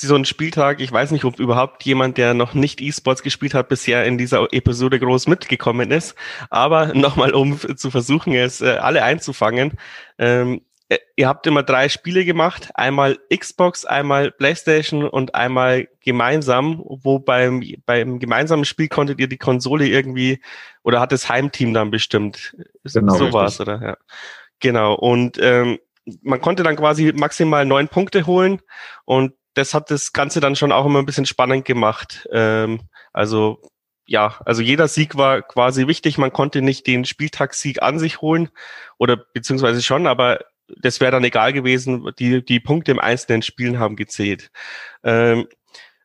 [0.00, 3.68] so ein Spieltag, ich weiß nicht, ob überhaupt jemand, der noch nicht E-Sports gespielt hat,
[3.68, 6.14] bisher in dieser Episode groß mitgekommen ist.
[6.50, 9.74] Aber nochmal, um zu versuchen, es äh, alle einzufangen.
[10.18, 16.82] Ähm, äh, ihr habt immer drei Spiele gemacht, einmal Xbox, einmal PlayStation und einmal gemeinsam,
[16.84, 20.40] wo beim, beim gemeinsamen Spiel konntet ihr die Konsole irgendwie
[20.82, 22.56] oder hat das Heimteam dann bestimmt.
[22.84, 23.80] Genau, so war es, oder?
[23.82, 23.96] Ja.
[24.60, 24.94] Genau.
[24.94, 25.78] Und ähm,
[26.22, 28.60] man konnte dann quasi maximal neun Punkte holen
[29.04, 32.28] und das hat das Ganze dann schon auch immer ein bisschen spannend gemacht.
[32.32, 32.80] Ähm,
[33.12, 33.60] also
[34.06, 36.16] ja, also jeder Sieg war quasi wichtig.
[36.16, 38.48] Man konnte nicht den Spieltagssieg an sich holen
[38.96, 40.40] oder beziehungsweise schon, aber
[40.80, 42.10] das wäre dann egal gewesen.
[42.18, 44.50] Die, die Punkte im einzelnen Spielen haben gezählt.
[45.04, 45.46] Ähm,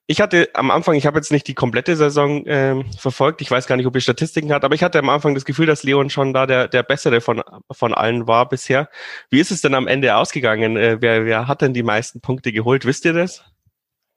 [0.08, 3.68] ich hatte am Anfang, ich habe jetzt nicht die komplette Saison ähm, verfolgt, ich weiß
[3.68, 6.10] gar nicht, ob ihr Statistiken hat, aber ich hatte am Anfang das Gefühl, dass Leon
[6.10, 8.90] schon da der, der bessere von, von allen war bisher.
[9.30, 10.78] Wie ist es denn am Ende ausgegangen?
[10.78, 12.86] Äh, wer, wer hat denn die meisten Punkte geholt?
[12.86, 13.46] Wisst ihr das?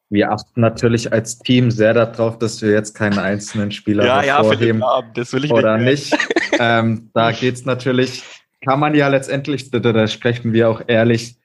[0.08, 5.02] Wir achten natürlich als Team sehr darauf, dass wir jetzt keinen einzelnen Spieler ja, ja,
[5.14, 6.12] das will ich oder nicht.
[6.12, 6.26] nicht.
[6.60, 8.22] ähm, da geht's natürlich
[8.66, 11.36] kann man ja letztendlich, da, da sprechen wir auch ehrlich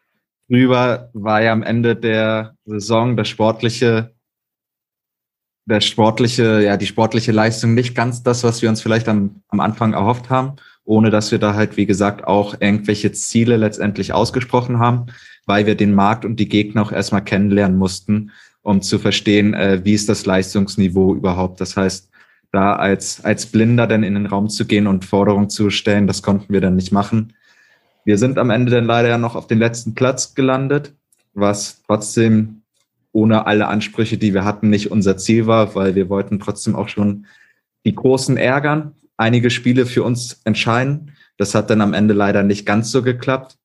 [0.49, 4.13] drüber, war ja am Ende der Saison das sportliche,
[5.65, 9.60] der sportliche, ja, die sportliche Leistung nicht ganz das, was wir uns vielleicht am, am
[9.60, 14.80] Anfang erhofft haben, ohne dass wir da halt, wie gesagt, auch irgendwelche Ziele letztendlich ausgesprochen
[14.80, 15.08] haben,
[15.45, 18.32] weil wir den Markt und die Gegner auch erstmal kennenlernen mussten,
[18.63, 21.62] um zu verstehen, äh, wie ist das Leistungsniveau überhaupt.
[21.62, 22.10] Das heißt,
[22.52, 26.21] da als, als Blinder dann in den Raum zu gehen und Forderungen zu stellen, das
[26.21, 27.34] konnten wir dann nicht machen.
[28.04, 30.93] Wir sind am Ende dann leider ja noch auf den letzten Platz gelandet,
[31.34, 32.61] was trotzdem
[33.12, 36.89] ohne alle Ansprüche, die wir hatten, nicht unser Ziel war, weil wir wollten trotzdem auch
[36.89, 37.26] schon
[37.86, 41.12] die Großen ärgern, einige Spiele für uns entscheiden.
[41.38, 43.58] Das hat dann am Ende leider nicht ganz so geklappt.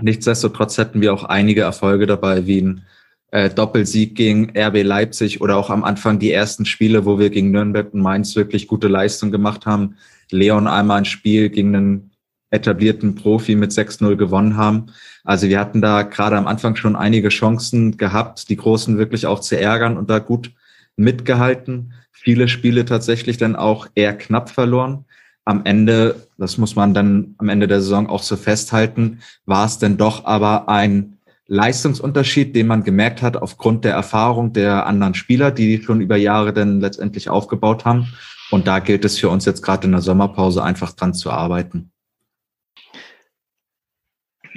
[0.00, 2.82] Nichtsdestotrotz hätten wir auch einige Erfolge dabei, wie ein
[3.30, 7.50] äh, Doppelsieg gegen RB Leipzig oder auch am Anfang die ersten Spiele, wo wir gegen
[7.50, 9.96] Nürnberg und Mainz wirklich gute Leistung gemacht haben.
[10.30, 12.07] Leon einmal ein Spiel gegen einen
[12.50, 14.86] etablierten Profi mit 6-0 gewonnen haben.
[15.24, 19.40] Also wir hatten da gerade am Anfang schon einige Chancen gehabt, die Großen wirklich auch
[19.40, 20.52] zu ärgern und da gut
[20.96, 21.92] mitgehalten.
[22.10, 25.04] Viele Spiele tatsächlich dann auch eher knapp verloren.
[25.44, 29.78] Am Ende, das muss man dann am Ende der Saison auch so festhalten, war es
[29.78, 35.50] denn doch aber ein Leistungsunterschied, den man gemerkt hat aufgrund der Erfahrung der anderen Spieler,
[35.50, 38.08] die schon über Jahre dann letztendlich aufgebaut haben.
[38.50, 41.90] Und da gilt es für uns jetzt gerade in der Sommerpause einfach dran zu arbeiten.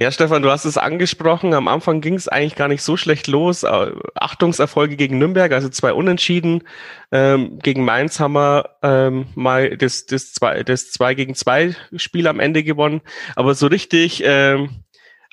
[0.02, 1.54] Ja, Stefan, du hast es angesprochen.
[1.54, 3.62] Am Anfang ging es eigentlich gar nicht so schlecht los.
[3.62, 6.64] Äh, Achtungserfolge gegen Nürnberg, also zwei Unentschieden.
[7.12, 12.26] Ähm, gegen Mainz haben wir ähm, mal das, das, zwei, das zwei gegen zwei Spiel
[12.26, 13.02] am Ende gewonnen.
[13.36, 14.72] Aber so richtig ähm,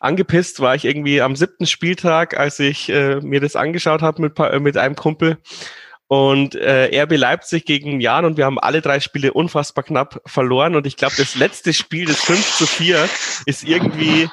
[0.00, 4.38] angepisst war ich irgendwie am siebten Spieltag, als ich äh, mir das angeschaut habe mit,
[4.60, 5.38] mit einem Kumpel.
[6.08, 10.76] und äh, RB Leipzig gegen Jan und wir haben alle drei Spiele unfassbar knapp verloren
[10.76, 13.08] und ich glaube, das letzte Spiel, das 5 zu 4,
[13.46, 14.28] ist irgendwie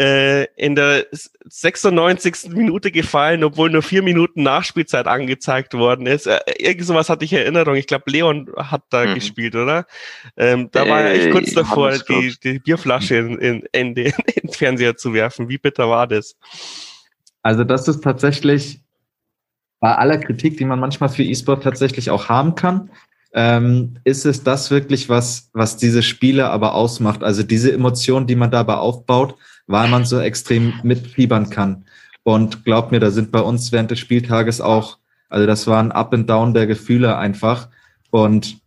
[0.00, 2.48] äh, in der 96.
[2.54, 6.26] Minute gefallen, obwohl nur vier Minuten Nachspielzeit angezeigt worden ist.
[6.26, 7.74] Äh, irgend sowas hatte ich Erinnerung.
[7.74, 9.14] Ich glaube, Leon hat da mhm.
[9.14, 9.86] gespielt, oder?
[10.38, 14.06] Ähm, da war er echt kurz äh, davor, die, die, Bierflasche in, in, in, den,
[14.34, 15.50] in den Fernseher zu werfen.
[15.50, 16.34] Wie bitter war das?
[17.42, 18.80] Also das ist tatsächlich
[19.80, 22.90] bei aller Kritik, die man manchmal für E-Sport tatsächlich auch haben kann,
[23.32, 27.22] ähm, ist es das wirklich, was, was diese Spiele aber ausmacht?
[27.22, 29.36] Also diese Emotionen, die man dabei aufbaut,
[29.70, 31.84] weil man so extrem mitfiebern kann.
[32.24, 35.92] Und glaubt mir, da sind bei uns während des Spieltages auch, also das war ein
[35.92, 37.68] Up and Down der Gefühle einfach.
[38.10, 38.58] Und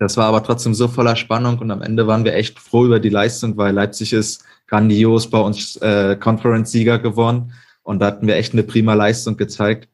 [0.00, 3.00] das war aber trotzdem so voller Spannung und am Ende waren wir echt froh über
[3.00, 7.52] die Leistung, weil Leipzig ist grandios bei uns äh, Conference-Sieger geworden
[7.82, 9.88] und da hatten wir echt eine prima Leistung gezeigt.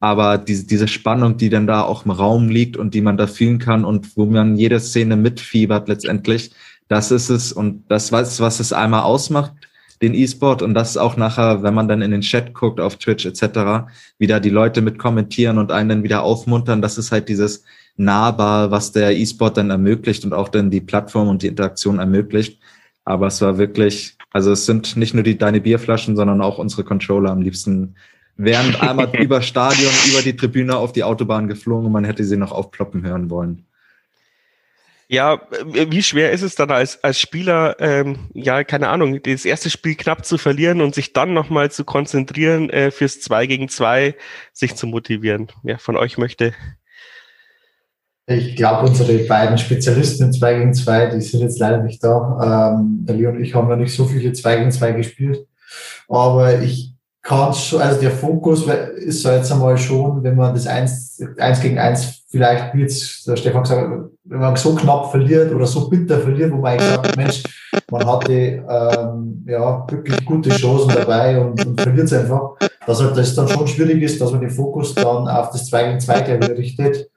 [0.00, 3.26] Aber diese, diese Spannung, die dann da auch im Raum liegt und die man da
[3.26, 6.50] fühlen kann und wo man jede Szene mitfiebert letztendlich,
[6.92, 9.52] das ist es und das was, was es einmal ausmacht,
[10.02, 13.24] den E-Sport und das auch nachher, wenn man dann in den Chat guckt auf Twitch
[13.24, 17.64] etc., wieder die Leute mit kommentieren und einen dann wieder aufmuntern, das ist halt dieses
[17.96, 22.60] nahbar, was der E-Sport dann ermöglicht und auch dann die Plattform und die Interaktion ermöglicht.
[23.04, 26.84] Aber es war wirklich, also es sind nicht nur die deine Bierflaschen, sondern auch unsere
[26.84, 27.94] Controller am liebsten
[28.36, 32.36] wären einmal über Stadion, über die Tribüne auf die Autobahn geflogen und man hätte sie
[32.36, 33.64] noch aufploppen hören wollen.
[35.12, 39.68] Ja, wie schwer ist es dann als, als Spieler, ähm, ja, keine Ahnung, das erste
[39.68, 44.14] Spiel knapp zu verlieren und sich dann nochmal zu konzentrieren, äh, fürs 2 gegen 2
[44.54, 45.48] sich zu motivieren?
[45.62, 46.54] Wer von euch möchte?
[48.24, 52.78] Ich glaube, unsere beiden Spezialisten im 2 gegen 2, die sind jetzt leider nicht da.
[52.80, 55.46] Ähm, Leon und ich haben noch nicht so viele 2 gegen 2 gespielt.
[56.08, 56.91] Aber ich
[57.22, 61.60] kann schon, also der Fokus ist so jetzt einmal schon, wenn man das 1, 1
[61.60, 65.66] gegen 1 vielleicht, wie jetzt der Stefan gesagt hat, wenn man so knapp verliert oder
[65.66, 67.42] so bitter verliert, wo man eigentlich sagt, Mensch,
[67.90, 72.56] man hatte ähm, ja wirklich gute Chancen dabei und, und verliert es einfach,
[72.86, 75.84] dass halt das dann schon schwierig ist, dass man den Fokus dann auf das 2
[75.84, 77.08] gegen 2 gleich richtet.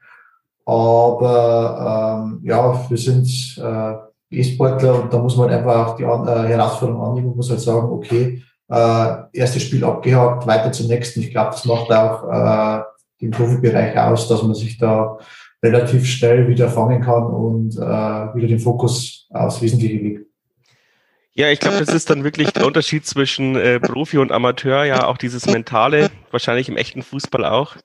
[0.66, 3.94] Aber ähm, ja, wir sind äh,
[4.30, 7.62] E-Sportler und da muss man halt einfach auch die äh, Herausforderung annehmen und muss halt
[7.62, 11.22] sagen, okay, äh, erstes Spiel abgehakt, weiter zum nächsten.
[11.22, 12.84] Ich glaube, das macht auch äh,
[13.22, 15.18] den Profibereich aus, dass man sich da
[15.64, 20.26] relativ schnell wieder fangen kann und äh, wieder den Fokus aufs Wesentliche legt.
[21.38, 25.06] Ja, ich glaube, das ist dann wirklich der Unterschied zwischen äh, Profi und Amateur, ja,
[25.06, 27.76] auch dieses Mentale, wahrscheinlich im echten Fußball auch.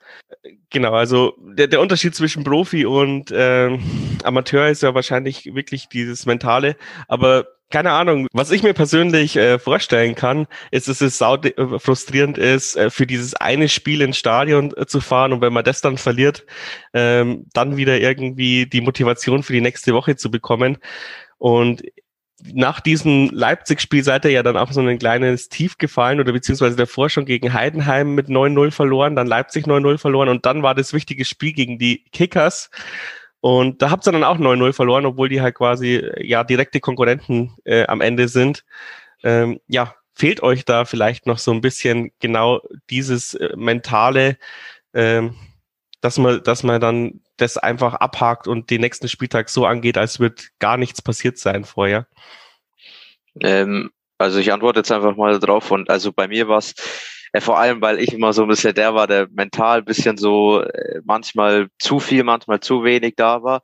[0.71, 3.77] Genau, also der, der Unterschied zwischen Profi und äh,
[4.23, 6.77] Amateur ist ja wahrscheinlich wirklich dieses Mentale,
[7.09, 11.79] aber keine Ahnung, was ich mir persönlich äh, vorstellen kann, ist, dass es sau äh,
[11.79, 15.65] frustrierend ist, äh, für dieses eine Spiel ins Stadion äh, zu fahren und wenn man
[15.65, 16.45] das dann verliert,
[16.93, 20.79] ähm, dann wieder irgendwie die Motivation für die nächste Woche zu bekommen.
[21.39, 21.83] Und
[22.53, 26.77] nach diesem Leipzig-Spiel seid ihr ja dann auch so ein kleines Tief gefallen oder beziehungsweise
[26.77, 30.93] davor schon gegen Heidenheim mit 9-0 verloren, dann Leipzig 9-0 verloren und dann war das
[30.93, 32.71] wichtige Spiel gegen die Kickers.
[33.41, 37.57] Und da habt ihr dann auch 9-0 verloren, obwohl die halt quasi ja direkte Konkurrenten
[37.65, 38.65] äh, am Ende sind.
[39.23, 44.37] Ähm, ja, fehlt euch da vielleicht noch so ein bisschen genau dieses äh, mentale,
[44.93, 45.37] ähm,
[46.03, 50.21] dass man, dass man dann das einfach abhakt und den nächsten Spieltag so angeht, als
[50.21, 52.07] wird gar nichts passiert sein vorher?
[53.41, 56.75] Ähm, also ich antworte jetzt einfach mal drauf und also bei mir war es
[57.33, 60.17] äh, vor allem, weil ich immer so ein bisschen der war, der mental ein bisschen
[60.17, 63.63] so äh, manchmal zu viel, manchmal zu wenig da war.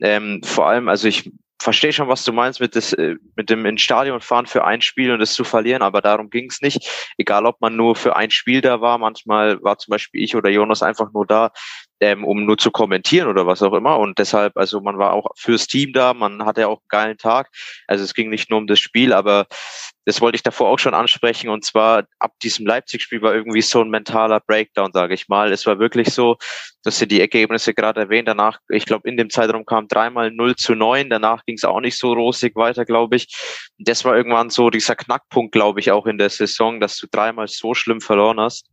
[0.00, 3.64] Ähm, vor allem, also ich verstehe schon, was du meinst mit, das, äh, mit dem
[3.64, 6.88] ins Stadion fahren für ein Spiel und es zu verlieren, aber darum ging es nicht.
[7.16, 10.50] Egal, ob man nur für ein Spiel da war, manchmal war zum Beispiel ich oder
[10.50, 11.52] Jonas einfach nur da,
[12.00, 13.98] ähm, um nur zu kommentieren oder was auch immer.
[13.98, 17.48] Und deshalb, also man war auch fürs Team da, man hatte auch einen geilen Tag.
[17.86, 19.46] Also es ging nicht nur um das Spiel, aber
[20.04, 21.48] das wollte ich davor auch schon ansprechen.
[21.48, 25.52] Und zwar ab diesem Leipzig-Spiel war irgendwie so ein mentaler Breakdown, sage ich mal.
[25.52, 26.36] Es war wirklich so,
[26.84, 28.28] dass sie die Ergebnisse gerade erwähnt.
[28.28, 31.10] Danach, ich glaube, in dem Zeitraum kam dreimal 0 zu 9.
[31.10, 33.26] Danach ging es auch nicht so rosig weiter, glaube ich.
[33.78, 37.48] Das war irgendwann so dieser Knackpunkt, glaube ich, auch in der Saison, dass du dreimal
[37.48, 38.70] so schlimm verloren hast.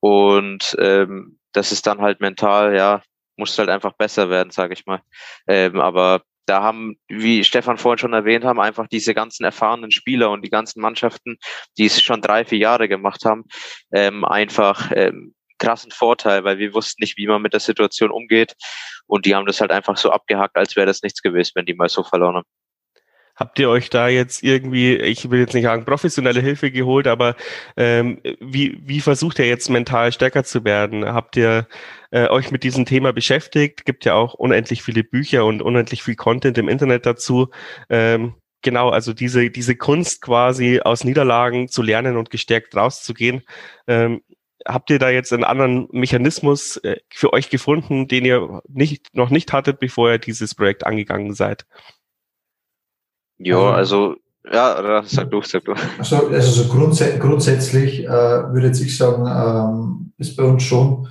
[0.00, 3.02] Und ähm, das ist dann halt mental, ja,
[3.36, 5.00] muss halt einfach besser werden, sage ich mal.
[5.46, 10.30] Ähm, aber da haben, wie Stefan vorhin schon erwähnt haben, einfach diese ganzen erfahrenen Spieler
[10.30, 11.36] und die ganzen Mannschaften,
[11.76, 13.44] die es schon drei, vier Jahre gemacht haben,
[13.92, 18.54] ähm, einfach ähm, krassen Vorteil, weil wir wussten nicht, wie man mit der Situation umgeht.
[19.06, 21.74] Und die haben das halt einfach so abgehakt, als wäre das nichts gewesen, wenn die
[21.74, 22.48] mal so verloren haben.
[23.38, 27.36] Habt ihr euch da jetzt irgendwie, ich will jetzt nicht sagen professionelle Hilfe geholt, aber
[27.76, 31.04] ähm, wie, wie versucht ihr jetzt mental stärker zu werden?
[31.04, 31.68] Habt ihr
[32.10, 33.84] äh, euch mit diesem Thema beschäftigt?
[33.84, 37.48] Gibt ja auch unendlich viele Bücher und unendlich viel Content im Internet dazu.
[37.88, 43.42] Ähm, genau, also diese, diese Kunst quasi aus Niederlagen zu lernen und gestärkt rauszugehen.
[43.86, 44.20] Ähm,
[44.66, 49.30] habt ihr da jetzt einen anderen Mechanismus äh, für euch gefunden, den ihr nicht, noch
[49.30, 51.66] nicht hattet, bevor ihr dieses Projekt angegangen seid?
[53.38, 54.16] Ja, also,
[54.52, 55.74] ja, sag du, sag du.
[55.98, 61.08] Also, also so grundsä grundsätzlich äh, würde jetzt ich sagen, ähm, ist bei uns schon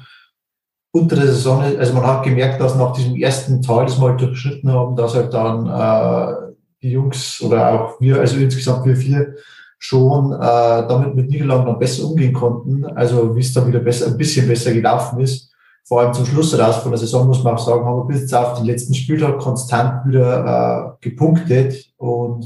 [0.91, 4.21] unter der Saison, also man hat gemerkt, dass nach diesem ersten Teil, das wir halt
[4.21, 9.35] durchschritten haben, dass halt dann äh, die Jungs oder auch wir, also insgesamt wir vier,
[9.79, 10.37] schon äh,
[10.87, 12.83] damit mit Niederlagen noch besser umgehen konnten.
[12.85, 15.51] Also wie es dann wieder besser, ein bisschen besser gelaufen ist.
[15.85, 18.21] Vor allem zum Schluss raus von der Saison muss man auch sagen, haben wir bis
[18.21, 22.45] jetzt auf den letzten Spieltag konstant wieder äh, gepunktet und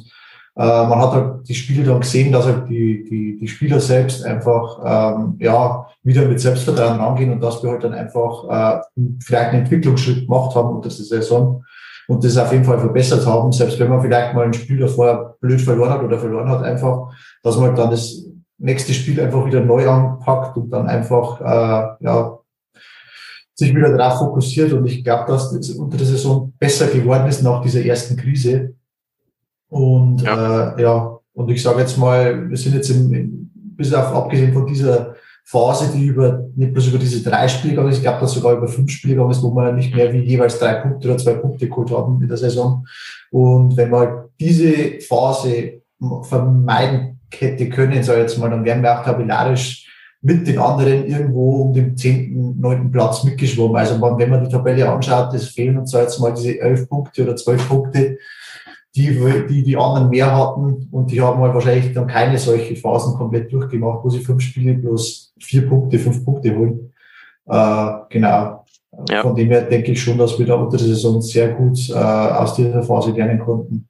[0.55, 4.25] äh, man hat halt die Spiele dann gesehen, dass halt die, die, die Spieler selbst
[4.25, 8.81] einfach ähm, ja wieder mit Selbstvertrauen rangehen und dass wir halt dann einfach äh,
[9.23, 11.63] vielleicht einen Entwicklungsschritt gemacht haben unter der Saison
[12.07, 15.37] und das auf jeden Fall verbessert haben, selbst wenn man vielleicht mal ein Spiel davor
[15.39, 18.25] blöd verloren hat oder verloren hat, einfach, dass man halt dann das
[18.57, 22.37] nächste Spiel einfach wieder neu anpackt und dann einfach äh, ja,
[23.55, 24.73] sich wieder darauf fokussiert.
[24.73, 28.75] Und ich glaube, dass das unter der Saison besser geworden ist nach dieser ersten Krise.
[29.71, 34.13] Und ja, äh, ja und ich sage jetzt mal, wir sind jetzt im, bis auf
[34.13, 38.03] abgesehen von dieser Phase, die über, nicht bloß über diese drei Spiele gegangen ist, ich
[38.03, 40.75] glaube, dass sogar über fünf Spiele gegangen ist, wo wir nicht mehr wie jeweils drei
[40.75, 42.85] Punkte oder zwei Punkte geholt haben in der Saison.
[43.31, 45.81] Und wenn man diese Phase
[46.23, 49.87] vermeiden hätte können, sag ich jetzt mal, dann wären wir auch tabellarisch
[50.21, 53.77] mit den anderen irgendwo um den zehnten, neunten Platz mitgeschwommen.
[53.77, 57.35] Also wenn man die Tabelle anschaut, es fehlen uns jetzt mal diese elf Punkte oder
[57.35, 58.17] zwölf Punkte,
[58.95, 63.15] die, die die anderen mehr hatten und die haben halt wahrscheinlich dann keine solche Phasen
[63.15, 66.93] komplett durchgemacht, wo sie fünf Spiele bloß vier Punkte, fünf Punkte holen.
[67.45, 68.65] Äh, genau.
[69.09, 69.21] Ja.
[69.21, 71.93] Von dem her denke ich schon, dass wir da unter der Saison sehr gut äh,
[71.93, 73.87] aus dieser Phase lernen konnten.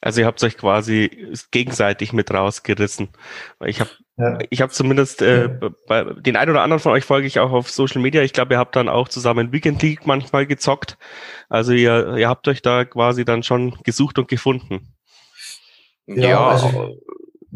[0.00, 1.10] Also ihr habt euch quasi
[1.50, 3.08] gegenseitig mit rausgerissen.
[3.64, 4.38] Ich habe ja.
[4.50, 5.48] ich habe zumindest äh,
[5.86, 8.22] bei den einen oder anderen von euch folge ich auch auf Social Media.
[8.22, 10.96] Ich glaube, ihr habt dann auch zusammen Weekend League manchmal gezockt.
[11.48, 14.94] Also ihr, ihr habt euch da quasi dann schon gesucht und gefunden.
[16.06, 16.96] Ja, ja also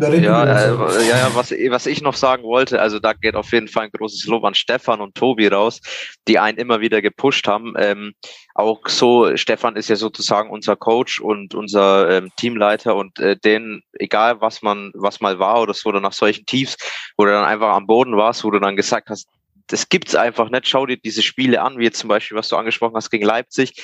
[0.01, 3.69] ja, äh, ja, ja, was, was ich noch sagen wollte, also da geht auf jeden
[3.69, 5.81] Fall ein großes Lob an Stefan und Tobi raus,
[6.29, 7.75] die einen immer wieder gepusht haben.
[7.79, 8.15] Ähm,
[8.55, 13.83] auch so, Stefan ist ja sozusagen unser Coach und unser ähm, Teamleiter und äh, den,
[13.93, 16.77] egal was man, was mal war oder so, oder nach solchen Tiefs,
[17.17, 19.29] wo du dann einfach am Boden warst, wo du dann gesagt hast,
[19.67, 20.69] das gibt's einfach nicht.
[20.69, 23.75] Schau dir diese Spiele an, wie jetzt zum Beispiel, was du angesprochen hast gegen Leipzig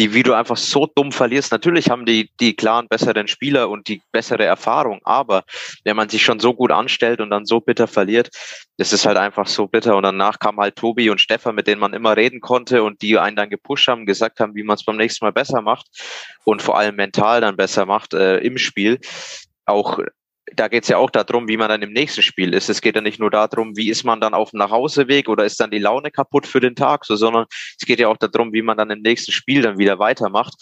[0.00, 1.52] die, wie du einfach so dumm verlierst.
[1.52, 5.44] Natürlich haben die, die klaren besseren Spieler und die bessere Erfahrung, aber
[5.84, 8.30] wenn man sich schon so gut anstellt und dann so bitter verliert,
[8.78, 9.96] das ist halt einfach so bitter.
[9.96, 13.18] Und danach kam halt Tobi und Stefan, mit denen man immer reden konnte und die
[13.18, 15.86] einen dann gepusht haben, gesagt haben, wie man es beim nächsten Mal besser macht
[16.44, 18.98] und vor allem mental dann besser macht äh, im Spiel.
[19.66, 19.98] Auch
[20.56, 22.68] da geht es ja auch darum, wie man dann im nächsten Spiel ist.
[22.68, 25.60] Es geht ja nicht nur darum, wie ist man dann auf dem Nachhauseweg oder ist
[25.60, 27.46] dann die Laune kaputt für den Tag, so, sondern
[27.78, 30.54] es geht ja auch darum, wie man dann im nächsten Spiel dann wieder weitermacht.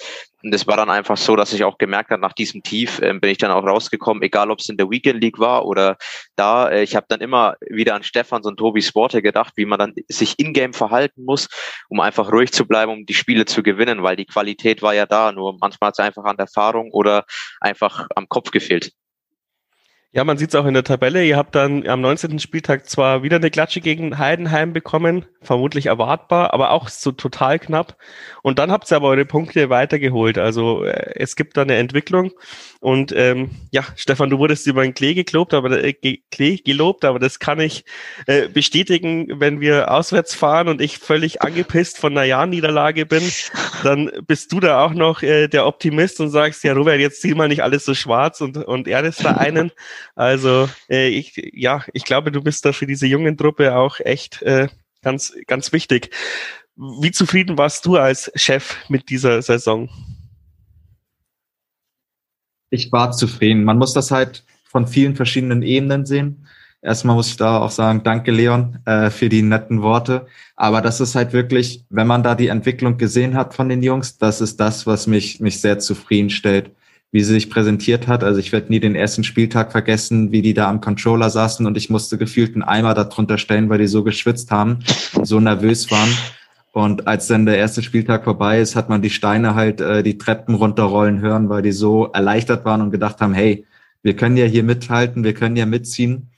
[0.43, 3.13] Und es war dann einfach so, dass ich auch gemerkt habe, nach diesem Tief äh,
[3.15, 5.97] bin ich dann auch rausgekommen, egal ob es in der Weekend League war oder
[6.37, 6.69] da.
[6.69, 9.95] Äh, ich habe dann immer wieder an Stefans und Tobi Sporte gedacht, wie man dann
[10.09, 11.49] sich in-game verhalten muss,
[11.89, 15.07] um einfach ruhig zu bleiben, um die Spiele zu gewinnen, weil die Qualität war ja
[15.07, 17.25] da, nur manchmal hat es einfach an Erfahrung oder
[17.61, 18.93] einfach am Kopf gefehlt.
[20.13, 21.23] Ja, man sieht es auch in der Tabelle.
[21.23, 22.39] Ihr habt dann am 19.
[22.39, 27.99] Spieltag zwar wieder eine Klatsche gegen Heidenheim bekommen, vermutlich erwartbar, aber auch so total knapp.
[28.43, 30.39] Und dann habt ihr aber eure Punkte weitergeholt.
[30.39, 32.33] Also äh, es gibt da eine Entwicklung.
[32.81, 37.19] Und ähm, ja, Stefan, du wurdest über den Klee gelobt, aber äh, Klee gelobt, aber
[37.19, 37.85] das kann ich
[38.27, 43.23] äh, bestätigen, wenn wir auswärts fahren und ich völlig angepisst von einer Jahrniederlage bin,
[43.83, 47.35] dann bist du da auch noch äh, der Optimist und sagst, ja, Robert, jetzt zieh
[47.35, 49.73] mal nicht alles so schwarz und, und erdest da einen.
[50.15, 54.43] Also äh, ich, ja, ich glaube, du bist da für diese jungen Truppe auch echt
[54.43, 54.69] äh,
[55.03, 56.11] ganz, ganz wichtig.
[56.77, 59.89] Wie zufrieden warst du als Chef mit dieser Saison?
[62.71, 63.65] Ich war zufrieden.
[63.65, 66.47] Man muss das halt von vielen verschiedenen Ebenen sehen.
[66.81, 70.27] Erstmal muss ich da auch sagen, danke Leon äh, für die netten Worte.
[70.55, 74.19] Aber das ist halt wirklich, wenn man da die Entwicklung gesehen hat von den Jungs,
[74.19, 76.71] das ist das, was mich, mich sehr zufriedenstellt
[77.11, 78.23] wie sie sich präsentiert hat.
[78.23, 81.77] Also ich werde nie den ersten Spieltag vergessen, wie die da am Controller saßen und
[81.77, 84.81] ich musste gefühlt einen Eimer darunter stellen, weil die so geschwitzt haben
[85.15, 86.11] und so nervös waren.
[86.73, 90.19] Und als dann der erste Spieltag vorbei ist, hat man die Steine halt äh, die
[90.19, 93.67] Treppen runterrollen hören, weil die so erleichtert waren und gedacht haben, hey,
[94.03, 96.29] wir können ja hier mithalten, wir können ja mitziehen.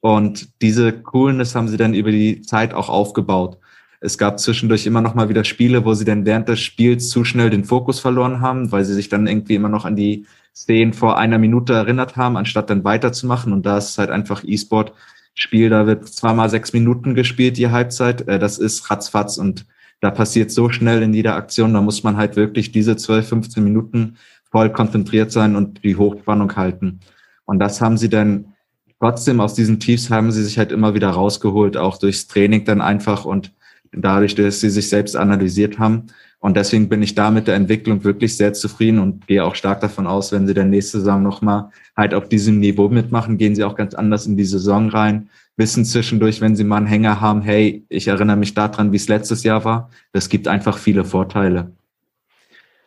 [0.00, 3.58] Und diese Coolness haben sie dann über die Zeit auch aufgebaut.
[4.00, 7.24] Es gab zwischendurch immer noch mal wieder Spiele, wo sie dann während des Spiels zu
[7.24, 10.94] schnell den Fokus verloren haben, weil sie sich dann irgendwie immer noch an die Szenen
[10.94, 13.52] vor einer Minute erinnert haben, anstatt dann weiterzumachen.
[13.52, 14.94] Und da ist halt einfach E-Sport
[15.34, 18.26] Spiel, da wird zweimal sechs Minuten gespielt, die Halbzeit.
[18.26, 19.66] Äh, das ist ratzfatz und
[20.00, 23.62] da passiert so schnell in jeder Aktion, da muss man halt wirklich diese 12, 15
[23.62, 24.16] Minuten
[24.50, 27.00] voll konzentriert sein und die Hochspannung halten.
[27.44, 28.54] Und das haben sie dann
[28.98, 32.80] trotzdem aus diesen Tiefs haben sie sich halt immer wieder rausgeholt, auch durchs Training dann
[32.80, 33.52] einfach und
[33.92, 36.06] dadurch, dass sie sich selbst analysiert haben.
[36.38, 39.80] Und deswegen bin ich da mit der Entwicklung wirklich sehr zufrieden und gehe auch stark
[39.80, 43.64] davon aus, wenn sie der nächste Saison nochmal halt auf diesem Niveau mitmachen, gehen sie
[43.64, 47.42] auch ganz anders in die Saison rein, wissen zwischendurch, wenn sie mal einen Hänger haben,
[47.42, 49.90] hey, ich erinnere mich daran, wie es letztes Jahr war.
[50.12, 51.72] Das gibt einfach viele Vorteile.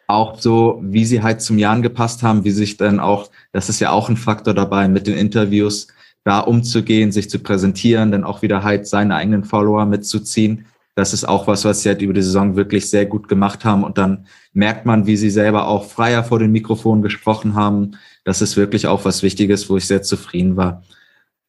[0.08, 3.80] Auch so, wie sie halt zum Jahr gepasst haben, wie sich dann auch, das ist
[3.80, 5.88] ja auch ein Faktor dabei, mit den Interviews
[6.24, 11.25] da umzugehen, sich zu präsentieren, dann auch wieder halt seine eigenen Follower mitzuziehen das ist
[11.25, 13.83] auch was, was sie halt über die Saison wirklich sehr gut gemacht haben.
[13.83, 17.97] Und dann merkt man, wie sie selber auch freier vor den Mikrofonen gesprochen haben.
[18.23, 20.83] Das ist wirklich auch was Wichtiges, wo ich sehr zufrieden war.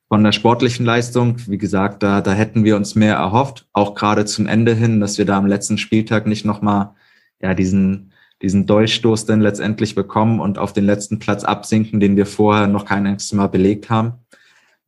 [0.08, 4.24] Von der sportlichen Leistung, wie gesagt, da, da hätten wir uns mehr erhofft, auch gerade
[4.24, 6.94] zum Ende hin, dass wir da am letzten Spieltag nicht nochmal
[7.40, 12.26] ja, diesen, diesen Durchstoß dann letztendlich bekommen und auf den letzten Platz absinken, den wir
[12.26, 14.14] vorher noch kein einziges Mal belegt haben.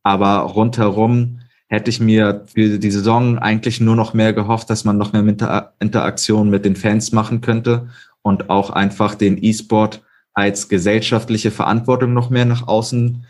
[0.01, 4.97] Aber rundherum hätte ich mir für die Saison eigentlich nur noch mehr gehofft, dass man
[4.97, 7.89] noch mehr Inter Interaktion mit den Fans machen könnte
[8.21, 10.03] und auch einfach den E-Sport
[10.33, 13.25] als gesellschaftliche Verantwortung noch mehr nach außen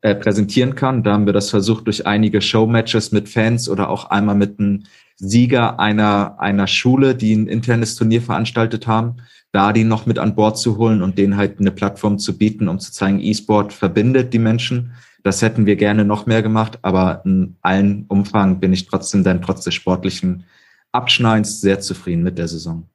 [0.00, 1.02] äh, präsentieren kann.
[1.02, 4.84] Da haben wir das versucht durch einige Showmatches mit Fans oder auch einmal mit einem
[5.16, 9.16] Sieger einer, einer Schule, die ein internes Turnier veranstaltet haben,
[9.52, 12.68] da die noch mit an Bord zu holen und denen halt eine Plattform zu bieten,
[12.68, 17.22] um zu zeigen, E-Sport verbindet die Menschen das hätten wir gerne noch mehr gemacht, aber
[17.24, 20.44] in allen Umfang bin ich trotzdem dann trotz des sportlichen
[20.92, 22.88] Abschneidens sehr zufrieden mit der Saison.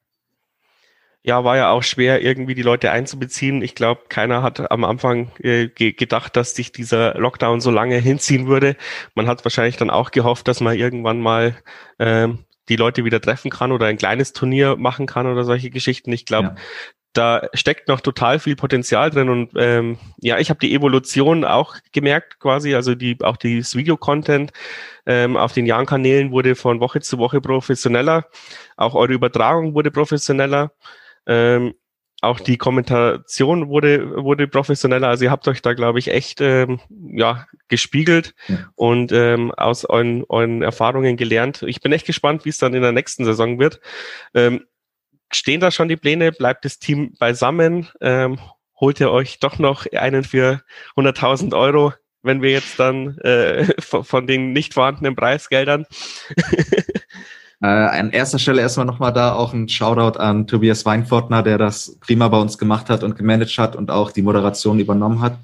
[1.24, 3.62] Ja, war ja auch schwer, irgendwie die Leute einzubeziehen.
[3.62, 7.98] Ich glaube, keiner hat am Anfang äh, ge gedacht, dass sich dieser Lockdown so lange
[7.98, 8.78] hinziehen würde.
[9.14, 11.58] Man hat wahrscheinlich dann auch gehofft, dass man irgendwann mal
[12.00, 16.14] ähm, die Leute wieder treffen kann oder ein kleines Turnier machen kann oder solche Geschichten.
[16.14, 16.56] Ich glaube, ja
[17.18, 21.76] da steckt noch total viel Potenzial drin und ähm, ja, ich habe die Evolution auch
[21.92, 24.52] gemerkt quasi, also die auch das Video-Content
[25.06, 28.28] ähm, auf den Jahren-Kanälen wurde von Woche zu Woche professioneller,
[28.76, 30.72] auch eure Übertragung wurde professioneller,
[31.26, 31.74] ähm,
[32.22, 36.80] auch die Kommentation wurde wurde professioneller, also ihr habt euch da glaube ich echt ähm,
[36.90, 38.70] ja gespiegelt ja.
[38.76, 41.64] und ähm, aus euren, euren Erfahrungen gelernt.
[41.64, 43.82] Ich bin echt gespannt, wie es dann in der nächsten Saison wird.
[44.34, 44.66] Ähm,
[45.32, 46.32] stehen da schon die Pläne?
[46.32, 47.90] Bleibt das Team beisammen?
[48.02, 48.40] Ähm,
[48.80, 50.62] holt ihr euch doch noch einen für
[50.96, 55.86] 100.000 Euro, wenn wir jetzt dann äh, von den nicht vorhandenen Preisgeldern?
[57.60, 61.98] Äh, an erster Stelle erstmal nochmal da auch ein Shoutout an Tobias Weinfortner, der das
[62.02, 65.40] prima bei uns gemacht hat und gemanagt hat und auch die Moderation übernommen hat.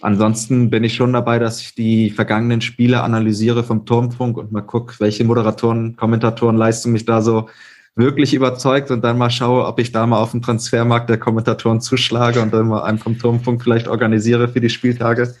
[0.00, 4.60] Ansonsten bin ich schon dabei, dass ich die vergangenen Spiele analysiere vom Turmfunk und mal
[4.60, 7.48] gucke, welche Moderatoren, Kommentatoren Leistung mich da so
[7.96, 11.80] wirklich überzeugt und dann mal schaue, ob ich da mal auf dem Transfermarkt der Kommentatoren
[11.80, 15.34] zuschlage und dann mal einen vom Turmfunk vielleicht organisiere für die Spieltage.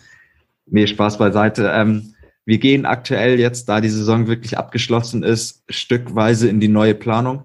[0.66, 1.70] Nee, Spaß beiseite.
[1.72, 2.14] Ähm,
[2.46, 7.44] wir gehen aktuell jetzt, da die Saison wirklich abgeschlossen ist, stückweise in die neue Planung.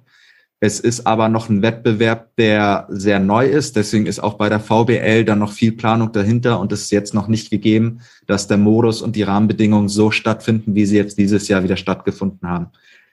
[0.64, 3.76] Es ist aber noch ein Wettbewerb, der sehr neu ist.
[3.76, 7.16] Deswegen ist auch bei der VBL dann noch viel Planung dahinter und es ist jetzt
[7.16, 11.48] noch nicht gegeben, dass der Modus und die Rahmenbedingungen so stattfinden, wie sie jetzt dieses
[11.48, 12.68] Jahr wieder stattgefunden haben.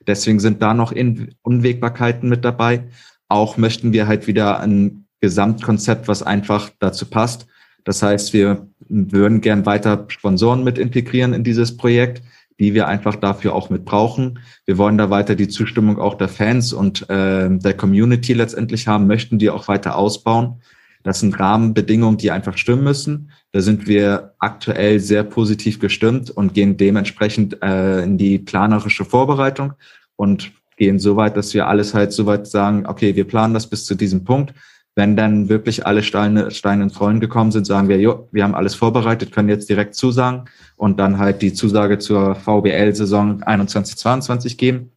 [0.09, 2.85] Deswegen sind da noch In Unwägbarkeiten mit dabei.
[3.29, 7.47] Auch möchten wir halt wieder ein Gesamtkonzept, was einfach dazu passt.
[7.85, 12.23] Das heißt, wir würden gern weiter Sponsoren mit integrieren in dieses Projekt,
[12.59, 14.41] die wir einfach dafür auch mit brauchen.
[14.65, 19.07] Wir wollen da weiter die Zustimmung auch der Fans und äh, der Community letztendlich haben,
[19.07, 20.61] möchten die auch weiter ausbauen.
[21.05, 23.31] Das sind Rahmenbedingungen, die einfach stimmen müssen.
[23.53, 29.75] Da sind wir aktuell sehr positiv gestimmt und gehen dementsprechend äh, in die planerische Vorbereitung
[30.19, 33.69] und gehen so weit, dass wir alles halt so weit sagen, okay, wir planen das
[33.69, 34.53] bis zu diesem Punkt.
[34.95, 38.57] Wenn dann wirklich alle Steine, Steine ins Rollen gekommen sind, sagen wir, jo, wir haben
[38.57, 40.47] alles vorbereitet, können jetzt direkt zusagen
[40.77, 44.91] und dann halt die Zusage zur VBL-Saison 21-22 geben.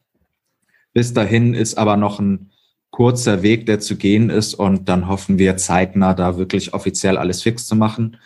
[0.92, 2.50] Bis dahin ist aber noch ein
[2.90, 7.44] kurzer Weg, der zu gehen ist und dann hoffen wir zeitnah da wirklich offiziell alles
[7.44, 8.18] fix zu machen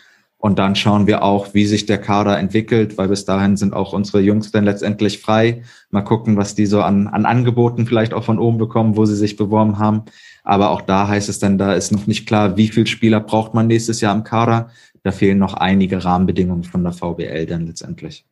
[0.46, 3.92] Und dann schauen wir auch, wie sich der Kader entwickelt, weil bis dahin sind auch
[3.92, 5.64] unsere Jungs dann letztendlich frei.
[5.90, 9.16] Mal gucken, was die so an, an Angeboten vielleicht auch von oben bekommen, wo sie
[9.16, 10.04] sich beworben haben.
[10.44, 13.54] Aber auch da heißt es dann, da ist noch nicht klar, wie viel Spieler braucht
[13.54, 14.70] man nächstes Jahr im Kader.
[15.02, 18.24] Da fehlen noch einige Rahmenbedingungen von der VBL dann letztendlich.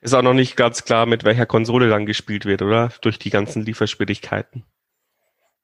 [0.00, 2.90] Ist auch noch nicht ganz klar, mit welcher Konsole dann gespielt wird, oder?
[3.00, 4.64] Durch die ganzen Lieferschwierigkeiten.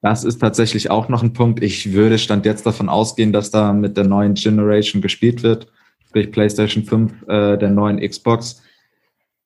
[0.01, 1.61] Das ist tatsächlich auch noch ein Punkt.
[1.61, 5.67] Ich würde stand jetzt davon ausgehen, dass da mit der neuen Generation gespielt wird,
[6.07, 8.61] sprich PlayStation 5, äh, der neuen Xbox.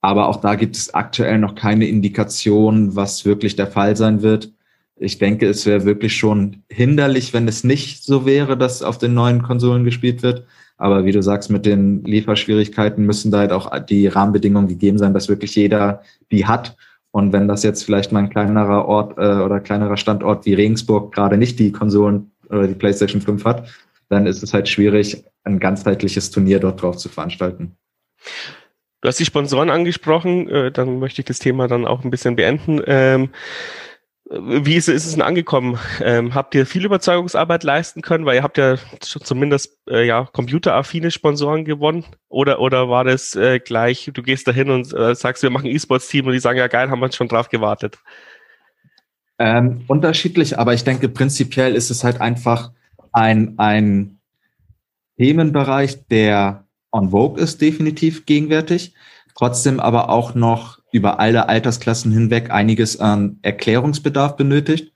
[0.02, 4.52] Aber auch da gibt es aktuell noch keine Indikation, was wirklich der Fall sein wird.
[4.96, 9.14] Ich denke, es wäre wirklich schon hinderlich, wenn es nicht so wäre, dass auf den
[9.14, 10.46] neuen Konsolen gespielt wird.
[10.78, 15.14] Aber wie du sagst, mit den Lieferschwierigkeiten müssen da halt auch die Rahmenbedingungen gegeben sein,
[15.14, 16.02] dass wirklich jeder
[16.32, 16.76] die hat.
[17.12, 21.14] Und wenn das jetzt vielleicht mal ein kleinerer Ort äh, oder kleinerer Standort wie Regensburg
[21.14, 23.68] gerade nicht die Konsolen oder die PlayStation 5 hat,
[24.10, 27.78] dann ist es halt schwierig, ein ganzheitliches Turnier dort drauf zu veranstalten.
[29.02, 32.36] Du hast die Sponsoren angesprochen, äh, dann möchte ich das Thema dann auch ein bisschen
[32.36, 32.82] beenden.
[32.86, 33.30] Ähm,
[34.30, 35.78] wie ist, ist es denn angekommen?
[36.02, 38.26] Ähm, habt ihr viel Überzeugungsarbeit leisten können?
[38.26, 42.06] Weil ihr habt ja zumindest äh, ja, computeraffine Sponsoren gewonnen.
[42.30, 46.28] Oder, oder war das äh, gleich, du gehst da hin und sagst, wir machen E-Sports-Team
[46.28, 47.98] und die sagen, ja geil, haben wir schon drauf gewartet?
[49.38, 52.72] Ähm, unterschiedlich, aber ich denke, prinzipiell ist es halt einfach
[53.12, 54.21] ein, ein
[55.22, 58.96] Themenbereich, der on vogue ist, definitiv gegenwärtig.
[59.36, 64.92] Trotzdem aber auch noch über alle Altersklassen hinweg einiges an Erklärungsbedarf benötigt.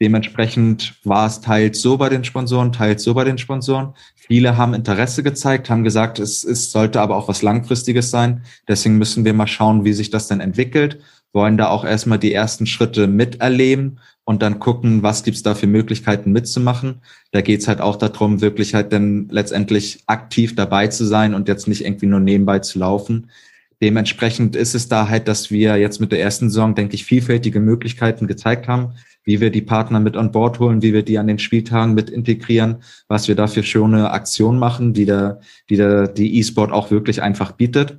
[0.00, 3.92] Dementsprechend war es teils so bei den Sponsoren, teils so bei den Sponsoren.
[4.16, 8.44] Viele haben Interesse gezeigt, haben gesagt, es, es sollte aber auch was Langfristiges sein.
[8.68, 10.98] Deswegen müssen wir mal schauen, wie sich das denn entwickelt.
[11.32, 15.66] Wollen da auch erstmal die ersten Schritte miterleben und dann gucken, was gibt's da für
[15.66, 17.00] Möglichkeiten mitzumachen.
[17.32, 21.68] Da geht's halt auch darum, wirklich halt dann letztendlich aktiv dabei zu sein und jetzt
[21.68, 23.30] nicht irgendwie nur nebenbei zu laufen.
[23.80, 27.60] Dementsprechend ist es da halt, dass wir jetzt mit der ersten Saison, denke ich, vielfältige
[27.60, 31.28] Möglichkeiten gezeigt haben, wie wir die Partner mit an Bord holen, wie wir die an
[31.28, 36.08] den Spieltagen mit integrieren, was wir da für schöne Aktionen machen, die der, die der,
[36.08, 37.98] die E-Sport auch wirklich einfach bietet.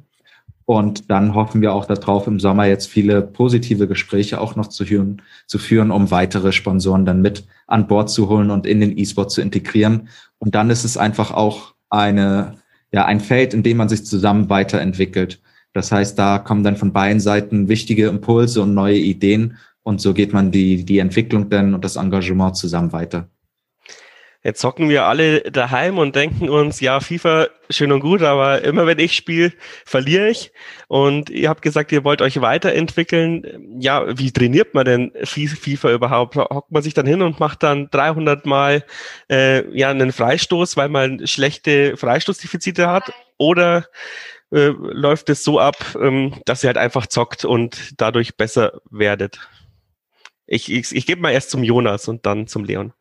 [0.70, 4.86] Und dann hoffen wir auch darauf, im Sommer jetzt viele positive Gespräche auch noch zu
[4.86, 8.96] führen, zu führen, um weitere Sponsoren dann mit an Bord zu holen und in den
[8.96, 10.10] E-Sport zu integrieren.
[10.38, 12.58] Und dann ist es einfach auch eine,
[12.92, 15.42] ja, ein Feld, in dem man sich zusammen weiterentwickelt.
[15.74, 20.14] Das heißt, da kommen dann von beiden Seiten wichtige Impulse und neue Ideen und so
[20.14, 23.28] geht man die, die Entwicklung dann und das Engagement zusammen weiter.
[24.42, 28.88] Jetzt zocken wir alle daheim und denken uns, ja, FIFA schön und gut, aber immer
[28.88, 29.52] wenn ich spiele,
[29.86, 30.54] verliere ich.
[30.88, 33.78] Und ihr habt gesagt, ihr wollt euch weiterentwickeln.
[33.82, 36.38] Ja, wie trainiert man denn FIFA überhaupt?
[36.38, 38.86] Hockt man sich dann hin und macht dann 300 Mal
[39.30, 43.12] äh, ja einen Freistoß, weil man schlechte Freistoßdefizite hat?
[43.38, 43.88] Oder
[44.52, 49.40] äh, läuft es so ab, ähm, dass ihr halt einfach zockt und dadurch besser werdet.
[50.48, 52.94] Ich, ich, ich gebe mal erst zum Jonas und dann zum Leon.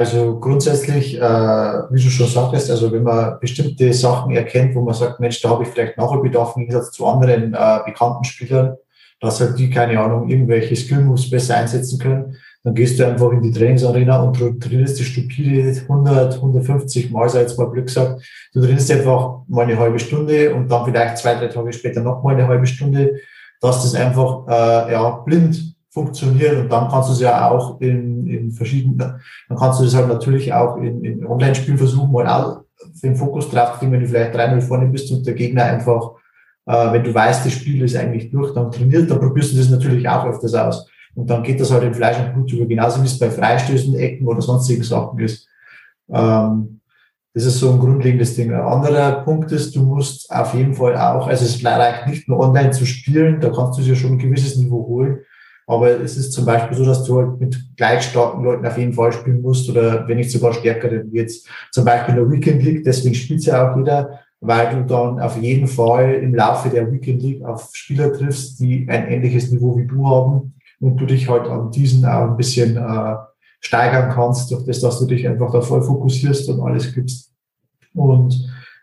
[0.00, 4.94] Also grundsätzlich, äh, wie du schon sagtest, also wenn man bestimmte Sachen erkennt, wo man
[4.94, 8.76] sagt, Mensch, da habe ich vielleicht Nachholbedarf im Gegensatz zu anderen äh, bekannten Spielern,
[9.20, 13.42] dass halt die, keine Ahnung, irgendwelche Skill-Moves besser einsetzen können, dann gehst du einfach in
[13.42, 18.22] die Trainingsarena und trainierst die stupide 100, 150 Mal, sei jetzt mal Glück gesagt.
[18.54, 22.22] Du trainierst einfach mal eine halbe Stunde und dann vielleicht zwei, drei Tage später noch
[22.22, 23.16] mal eine halbe Stunde,
[23.60, 28.26] dass das einfach äh, ja, blind funktioniert und dann kannst du es ja auch in,
[28.26, 32.62] in verschiedenen, dann kannst du das halt natürlich auch in, in Online-Spielen versuchen, mal auch
[33.02, 36.12] den Fokus drauf kriegen, wenn du vielleicht 3-0 vorne bist und der Gegner einfach,
[36.66, 39.70] äh, wenn du weißt, das Spiel ist eigentlich durch, dann trainiert, dann probierst du das
[39.70, 40.88] natürlich auch öfters aus.
[41.14, 43.96] Und dann geht das halt in Fleisch und Blut über, genauso wie es bei Freistößen,
[43.96, 45.48] Ecken oder sonstigen Sachen ist.
[46.12, 46.78] Ähm,
[47.34, 48.52] das ist so ein grundlegendes Ding.
[48.52, 52.40] Ein anderer Punkt ist, du musst auf jeden Fall auch, also es reicht nicht nur
[52.40, 55.18] online zu spielen, da kannst du dir schon ein gewisses Niveau holen.
[55.68, 58.94] Aber es ist zum Beispiel so, dass du halt mit gleich starken Leuten auf jeden
[58.94, 62.62] Fall spielen musst oder wenn nicht sogar stärker, wie jetzt zum Beispiel in der Weekend
[62.62, 66.90] League, deswegen spielt ja auch jeder, weil du dann auf jeden Fall im Laufe der
[66.90, 71.28] Weekend League auf Spieler triffst, die ein ähnliches Niveau wie du haben und du dich
[71.28, 73.16] halt an diesen auch ein bisschen äh,
[73.60, 77.34] steigern kannst, durch das, dass du dich einfach da voll fokussierst und alles gibst.
[77.94, 78.32] Und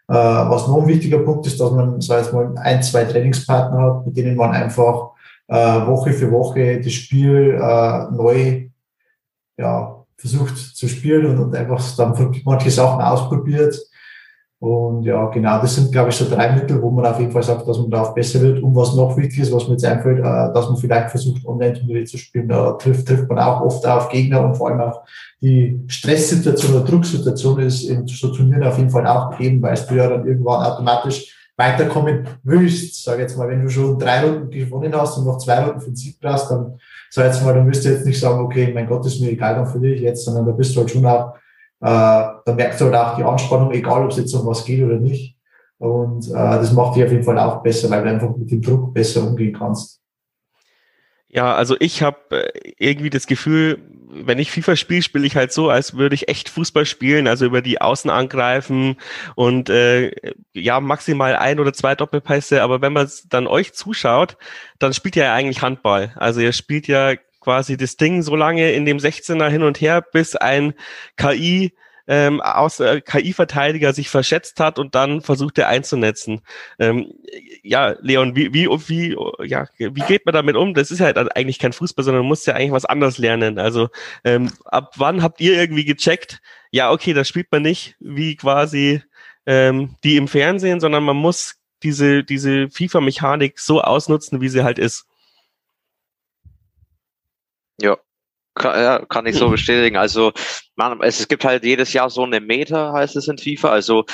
[0.07, 3.81] äh, was noch ein wichtiger Punkt ist, dass man, sei es mal, ein, zwei Trainingspartner
[3.81, 5.14] hat, mit denen man einfach
[5.47, 8.69] äh, Woche für Woche das Spiel äh, neu
[9.57, 13.79] ja, versucht zu spielen und, und einfach dann manche Sachen ausprobiert.
[14.59, 17.43] Und ja, genau, das sind, glaube ich, so drei Mittel, wo man auf jeden Fall
[17.43, 18.63] sagt, dass man da auch besser wird.
[18.63, 22.05] Und was noch wichtig ist, was mir jetzt einfällt, äh, dass man vielleicht versucht, Online-Turniere
[22.05, 22.47] zu spielen.
[22.47, 25.03] Da trifft, trifft man auch oft auf Gegner und vor allem auch
[25.41, 29.95] die Stresssituation oder Drucksituation ist in so Turnieren auf jeden Fall auch gegeben, weil du
[29.95, 33.03] ja dann irgendwann automatisch weiterkommen willst.
[33.03, 35.89] Sag jetzt mal, wenn du schon drei Runden gewonnen hast und noch zwei Runden für
[35.89, 36.77] den Sieg brauchst, dann
[37.09, 39.55] sag jetzt mal, dann müsst du jetzt nicht sagen, okay, mein Gott, ist mir egal,
[39.55, 41.35] dann verliere ich jetzt, sondern da bist du halt schon auch,
[41.81, 41.87] äh,
[42.45, 44.97] da merkst du halt auch die Anspannung, egal ob es jetzt um was geht oder
[44.97, 45.37] nicht.
[45.77, 48.61] Und äh, das macht dich auf jeden Fall auch besser, weil du einfach mit dem
[48.61, 50.01] Druck besser umgehen kannst.
[51.29, 55.51] Ja, also ich habe äh, irgendwie das Gefühl, wenn ich FIFA spiele, spiele ich halt
[55.51, 58.97] so, als würde ich echt Fußball spielen, also über die Außen angreifen
[59.35, 60.11] und äh,
[60.53, 62.61] ja, maximal ein oder zwei Doppelpässe.
[62.63, 64.37] Aber wenn man dann euch zuschaut,
[64.79, 66.13] dann spielt ihr ja eigentlich Handball.
[66.15, 70.01] Also ihr spielt ja quasi das Ding so lange in dem 16er hin und her,
[70.01, 70.73] bis ein
[71.17, 71.73] KI
[72.07, 76.41] ähm, aus äh, KI-Verteidiger sich verschätzt hat und dann versucht er einzunetzen.
[76.79, 77.13] Ähm,
[77.63, 79.15] ja, Leon, wie, wie, wie,
[79.47, 80.73] ja, wie geht man damit um?
[80.73, 83.59] Das ist halt eigentlich kein Fußball, sondern man muss ja eigentlich was anderes lernen.
[83.59, 83.89] Also
[84.23, 86.41] ähm, ab wann habt ihr irgendwie gecheckt,
[86.71, 89.01] ja, okay, das spielt man nicht wie quasi
[89.45, 94.79] ähm, die im Fernsehen, sondern man muss diese, diese FIFA-Mechanik so ausnutzen, wie sie halt
[94.79, 95.05] ist.
[97.81, 97.97] Ja,
[98.55, 99.97] kann, ja, kann ich so bestätigen.
[99.97, 100.31] Also
[100.75, 103.69] man, es, es gibt halt jedes Jahr so eine Meter, heißt es in FIFA.
[103.69, 104.05] Also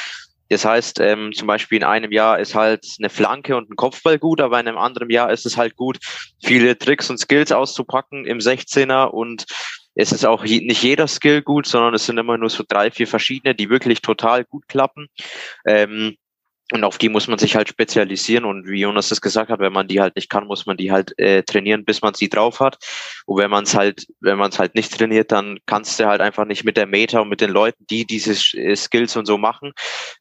[0.50, 4.20] das heißt, ähm, zum Beispiel in einem Jahr ist halt eine Flanke und ein Kopfball
[4.20, 5.98] gut, aber in einem anderen Jahr ist es halt gut,
[6.44, 9.46] viele Tricks und Skills auszupacken im 16er und
[9.96, 13.08] es ist auch nicht jeder Skill gut, sondern es sind immer nur so drei, vier
[13.08, 15.08] verschiedene, die wirklich total gut klappen.
[15.66, 16.18] Ähm,
[16.72, 18.46] und auf die muss man sich halt spezialisieren.
[18.46, 20.92] Und wie Jonas das gesagt hat, wenn man die halt nicht kann, muss man die
[20.92, 22.78] halt äh, trainieren, bis man sie drauf hat.
[23.26, 26.22] Und wenn man es halt, wenn man es halt nicht trainiert, dann kannst du halt
[26.22, 29.38] einfach nicht mit der Meta und mit den Leuten, die diese äh, Skills und so
[29.38, 29.74] machen,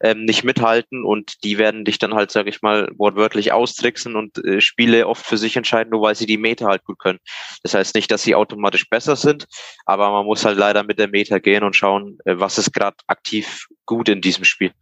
[0.03, 1.05] ähm, nicht mithalten.
[1.05, 5.24] Und die werden dich dann halt, sag ich mal, wortwörtlich austricksen und äh, Spiele oft
[5.24, 7.20] für sich entscheiden, nur weil sie die Meta halt gut können.
[7.62, 9.46] Das heißt nicht, dass sie automatisch besser sind,
[9.86, 12.96] aber man muss halt leider mit der Meta gehen und schauen, äh, was ist gerade
[13.07, 14.72] aktiv gut in diesem Spiel.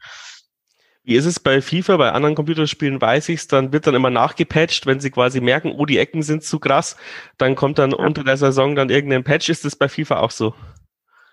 [1.08, 1.96] Wie ist es bei FIFA?
[1.96, 5.72] Bei anderen Computerspielen weiß ich es, dann wird dann immer nachgepatcht, wenn sie quasi merken,
[5.74, 6.96] oh, die Ecken sind zu krass,
[7.38, 9.48] dann kommt dann unter der Saison dann irgendein Patch.
[9.48, 10.54] Ist das bei FIFA auch so?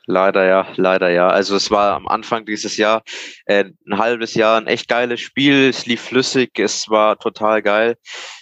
[0.07, 1.27] Leider ja, leider ja.
[1.27, 3.03] Also es war am Anfang dieses Jahr
[3.45, 5.69] äh, ein halbes Jahr ein echt geiles Spiel.
[5.69, 7.97] Es lief flüssig, es war total geil.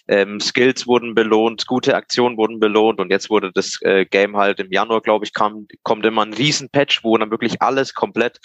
[0.10, 4.60] Ähm, Skills wurden belohnt, gute Aktionen wurden belohnt und jetzt wurde das äh, Game halt
[4.60, 8.40] im Januar, glaube ich, kam, kommt immer ein Riesenpatch, wo dann wirklich alles komplett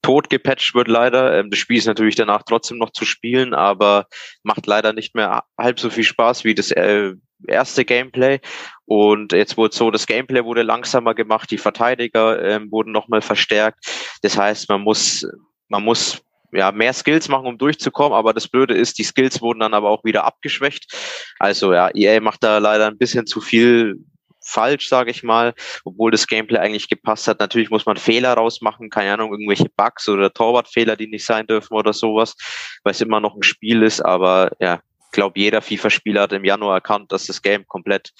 [0.00, 1.38] tot gepatcht wird leider.
[1.38, 4.06] Ähm, das Spiel ist natürlich danach trotzdem noch zu spielen, aber
[4.42, 7.12] macht leider nicht mehr halb so viel Spaß wie das äh,
[7.46, 8.40] erste Gameplay.
[8.84, 13.86] Und jetzt wurde so, das Gameplay wurde langsamer gemacht, die Verteidiger ähm, wurden nochmal verstärkt.
[14.22, 15.26] Das heißt, man muss,
[15.68, 16.22] man muss
[16.52, 19.88] ja, mehr Skills machen, um durchzukommen, aber das Blöde ist, die Skills wurden dann aber
[19.88, 20.92] auch wieder abgeschwächt.
[21.38, 23.98] Also ja, EA macht da leider ein bisschen zu viel
[24.44, 27.40] falsch, sage ich mal, obwohl das Gameplay eigentlich gepasst hat.
[27.40, 31.74] Natürlich muss man Fehler rausmachen, keine Ahnung, irgendwelche Bugs oder Torwartfehler, die nicht sein dürfen
[31.74, 32.36] oder sowas,
[32.82, 34.80] weil es immer noch ein Spiel ist, aber ja,
[35.12, 38.12] glaube, jeder FIFA-Spieler hat im Januar erkannt, dass das Game komplett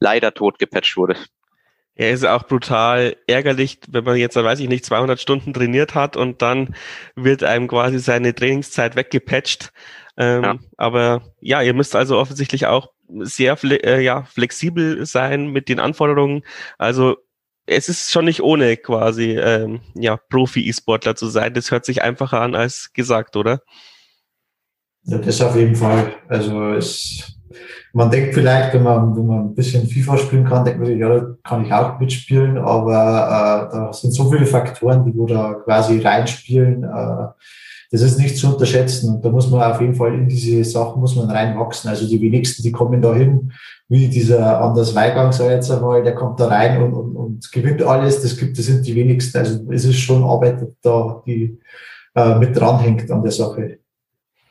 [0.00, 1.16] leider tot gepatcht wurde.
[1.94, 6.16] Er ist auch brutal ärgerlich, wenn man jetzt, weiß ich nicht, 200 Stunden trainiert hat
[6.16, 6.76] und dann
[7.16, 9.72] wird einem quasi seine Trainingszeit weggepatcht.
[10.16, 10.58] Ähm, ja.
[10.76, 16.44] Aber ja, ihr müsst also offensichtlich auch sehr äh, ja, flexibel sein mit den Anforderungen.
[16.78, 17.16] Also
[17.66, 21.52] es ist schon nicht ohne quasi ähm, ja, Profi-E-Sportler zu sein.
[21.52, 23.62] Das hört sich einfacher an als gesagt, oder?
[25.08, 26.12] Ja, das auf jeden Fall.
[26.28, 27.38] Also es,
[27.94, 30.98] man denkt vielleicht, wenn man, wenn man ein bisschen FIFA spielen kann, denkt man sich,
[30.98, 35.24] ja, da kann ich auch mitspielen, aber äh, da sind so viele Faktoren, die wo
[35.26, 36.84] da quasi reinspielen.
[36.84, 37.28] Äh,
[37.90, 41.00] das ist nicht zu unterschätzen und da muss man auf jeden Fall in diese Sachen
[41.00, 41.88] muss man reinwachsen.
[41.88, 43.50] Also die wenigsten, die kommen da hin,
[43.88, 47.82] wie dieser Anders Weigang, sag jetzt einmal, der kommt da rein und, und, und gewinnt
[47.82, 48.20] alles.
[48.20, 49.38] Das gibt, das sind die wenigsten.
[49.38, 51.58] Also es ist schon Arbeit da, die
[52.14, 53.77] äh, mit dranhängt an der Sache.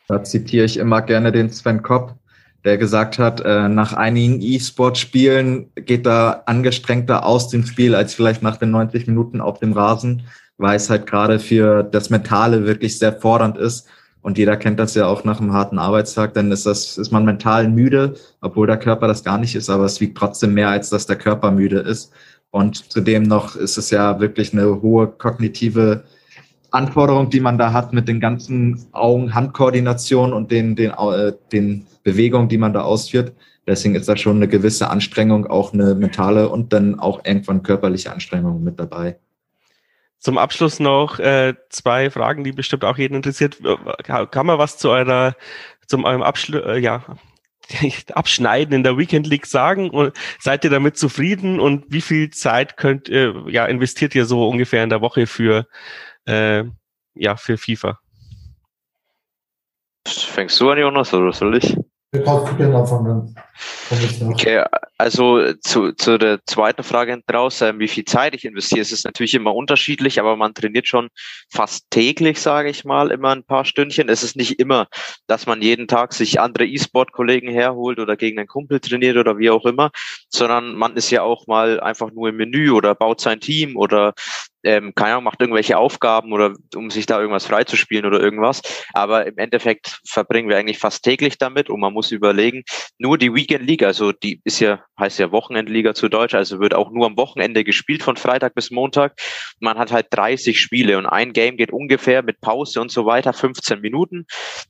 [0.07, 2.15] Da zitiere ich immer gerne den Sven Kopp,
[2.63, 8.41] der gesagt hat, äh, nach einigen E-Sport-Spielen geht er angestrengter aus dem Spiel als vielleicht
[8.41, 10.23] nach den 90 Minuten auf dem Rasen,
[10.57, 13.87] weil es halt gerade für das Mentale wirklich sehr fordernd ist.
[14.21, 17.23] Und jeder kennt das ja auch nach einem harten Arbeitstag, dann ist das, ist man
[17.23, 20.89] mental müde, obwohl der Körper das gar nicht ist, aber es wiegt trotzdem mehr, als
[20.89, 22.11] dass der Körper müde ist.
[22.49, 26.03] Und zudem noch ist es ja wirklich eine hohe kognitive
[26.71, 32.49] Anforderung, die man da hat mit den ganzen Augen-Hand-Koordination und den, den, äh, den Bewegungen,
[32.49, 33.33] die man da ausführt.
[33.67, 38.11] Deswegen ist da schon eine gewisse Anstrengung, auch eine mentale und dann auch irgendwann körperliche
[38.11, 39.17] Anstrengung mit dabei.
[40.19, 43.57] zum Abschluss noch äh, zwei Fragen, die bestimmt auch jeden interessiert.
[44.03, 45.35] Kann man was zu eurer,
[45.85, 47.03] zum eurem Abschluss, äh, ja,
[48.13, 49.89] Abschneiden in der Weekend League sagen?
[49.89, 51.59] Und seid ihr damit zufrieden?
[51.59, 55.67] Und wie viel Zeit könnt, äh, ja, investiert ihr so ungefähr in der Woche für,
[56.27, 56.63] äh,
[57.15, 57.99] ja, für FIFA?
[60.07, 61.75] Fängst du an, Jonas, oder soll ich?
[62.13, 63.35] Ich kann gerne anfangen.
[64.21, 64.63] Okay,
[64.97, 69.03] also zu, zu der zweiten Frage draus, äh, wie viel Zeit ich investiere, ist es
[69.03, 71.09] natürlich immer unterschiedlich, aber man trainiert schon
[71.49, 74.07] fast täglich, sage ich mal, immer ein paar Stündchen.
[74.07, 74.87] Es ist nicht immer,
[75.27, 79.49] dass man jeden Tag sich andere E-Sport-Kollegen herholt oder gegen einen Kumpel trainiert oder wie
[79.49, 79.91] auch immer,
[80.29, 84.13] sondern man ist ja auch mal einfach nur im Menü oder baut sein Team oder
[84.67, 88.61] ähm, keine Ahnung, macht irgendwelche Aufgaben oder um sich da irgendwas freizuspielen oder irgendwas.
[88.93, 92.63] Aber im Endeffekt verbringen wir eigentlich fast täglich damit und man muss überlegen,
[92.97, 96.73] nur die Weekend League, also die ist ja, heißt ja Wochenendliga zu Deutsch, also wird
[96.73, 99.17] auch nur am Wochenende gespielt von Freitag bis Montag.
[99.61, 103.31] Man hat halt 30 Spiele und ein Game geht ungefähr mit Pause und so weiter
[103.31, 104.25] 15 Minuten.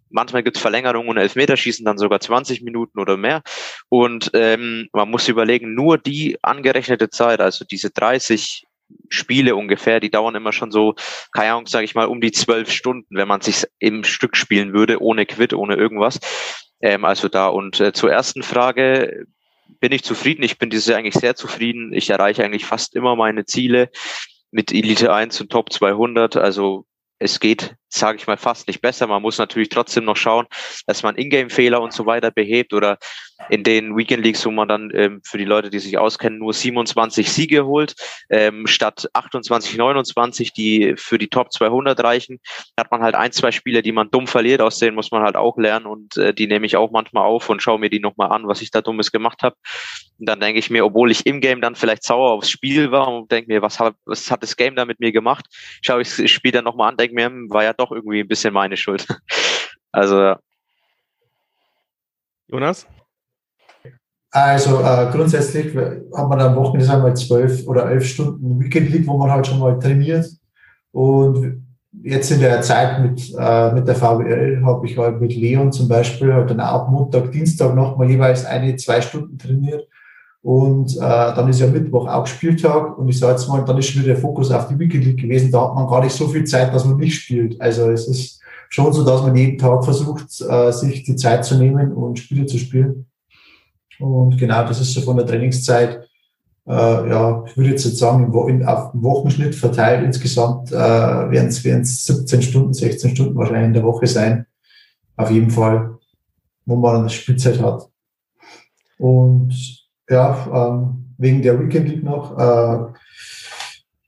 [0.10, 3.42] Manchmal gibt's Verlängerungen und Elfmeterschießen dann sogar 20 Minuten oder mehr.
[3.90, 8.67] Und ähm, man muss überlegen, nur die angerechnete Zeit, also diese 30
[9.10, 10.96] Spiele ungefähr, die dauern immer schon so,
[11.32, 14.74] keine Ahnung, sage ich mal, um die zwölf Stunden, wenn man sich im Stück spielen
[14.74, 16.20] würde, ohne Quit, ohne irgendwas.
[16.82, 19.26] Ähm, also da und äh, zur ersten Frage
[19.80, 20.44] bin ich zufrieden.
[20.44, 21.94] Ich bin dieses Jahr eigentlich sehr zufrieden.
[21.94, 23.90] Ich erreiche eigentlich fast immer meine Ziele
[24.52, 26.38] mit Elite 1 und Top 200.
[26.38, 26.86] Also
[27.20, 29.08] es geht, sage ich mal, fast nicht besser.
[29.08, 30.46] Man muss natürlich trotzdem noch schauen,
[30.86, 32.98] dass man Ingame-Fehler und so weiter behebt oder
[33.50, 36.54] in den Weekend Leagues, wo man dann ähm, für die Leute, die sich auskennen, nur
[36.54, 37.96] 27 Siege holt,
[38.30, 42.40] ähm, statt 28, 29, die für die Top 200 reichen,
[42.78, 45.36] hat man halt ein, zwei Spiele, die man dumm verliert, aus denen muss man halt
[45.36, 48.32] auch lernen und äh, die nehme ich auch manchmal auf und schaue mir die nochmal
[48.32, 49.56] an, was ich da Dummes gemacht habe.
[50.20, 53.08] Und dann denke ich mir, obwohl ich im Game dann vielleicht sauer aufs Spiel war
[53.08, 55.46] und denke mir, was hat, was hat das Game da mit mir gemacht,
[55.82, 58.28] schaue ich das Spiel dann nochmal an, denke mir, hm, war ja doch irgendwie ein
[58.28, 59.08] bisschen meine Schuld.
[59.92, 60.36] also
[62.48, 62.88] Jonas?
[64.32, 69.08] Also äh, grundsätzlich hat man am Wochenende sagen wir zwölf oder elf Stunden Weekend League,
[69.08, 70.28] wo man halt schon mal trainiert.
[70.92, 71.66] Und
[72.04, 75.88] jetzt in der Zeit mit, äh, mit der VWL habe ich halt mit Leon zum
[75.88, 79.88] Beispiel halt dann auch Montag, Dienstag nochmal jeweils eine, zwei Stunden trainiert.
[80.42, 83.88] Und äh, dann ist ja Mittwoch auch Spieltag und ich sage jetzt mal, dann ist
[83.88, 85.52] schon wieder der Fokus auf die Weekend League gewesen.
[85.52, 87.60] Da hat man gar nicht so viel Zeit, dass man nicht spielt.
[87.60, 91.58] Also es ist schon so, dass man jeden Tag versucht, äh, sich die Zeit zu
[91.58, 93.08] nehmen und Spiele zu spielen.
[94.00, 96.08] Und genau, das ist so von der Trainingszeit,
[96.68, 101.48] äh, ja, ich würde jetzt nicht sagen, im, auf dem Wochenschnitt verteilt insgesamt äh, werden
[101.48, 104.46] es 17 Stunden, 16 Stunden wahrscheinlich in der Woche sein.
[105.16, 105.98] Auf jeden Fall,
[106.66, 107.90] wo man eine Spielzeit hat.
[108.98, 112.38] Und ja, ähm, wegen der Weekend League noch.
[112.38, 112.94] Äh,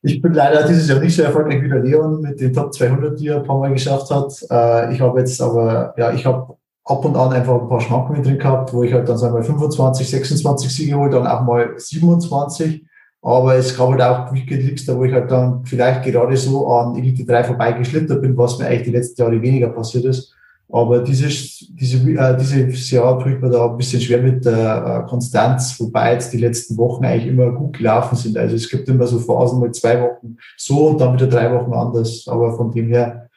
[0.02, 3.20] ich bin leider dieses Jahr nicht so erfolgreich wie der Leon mit den Top 200,
[3.20, 4.34] die er ein paar Mal geschafft hat.
[4.50, 8.24] Äh, ich habe jetzt aber, ja, ich habe ab und an einfach ein paar Schmacken
[8.24, 11.74] drin gehabt, wo ich halt dann sagen wir 25, 26 Siege hole, dann auch mal
[11.76, 12.86] 27.
[13.22, 16.68] Aber es gab halt auch Weekend Leagues, da wo ich halt dann vielleicht gerade so
[16.70, 20.34] an Elite 3 vorbeigeschlittert bin, was mir eigentlich die letzten Jahre weniger passiert ist.
[20.72, 25.04] Aber dieses, diese, äh, dieses Jahr tue ich mir da ein bisschen schwer mit der
[25.04, 28.38] äh, Konstanz, wobei jetzt die letzten Wochen eigentlich immer gut gelaufen sind.
[28.38, 31.74] Also es gibt immer so Phasen mit zwei Wochen so und dann wieder drei Wochen
[31.74, 32.28] anders.
[32.28, 33.30] Aber von dem her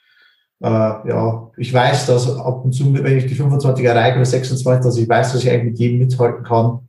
[0.63, 4.85] äh, ja, ich weiß, dass ab und zu, wenn ich die 25 erreiche oder 26,
[4.85, 6.89] dass ich weiß, dass ich eigentlich mit jedem mithalten kann,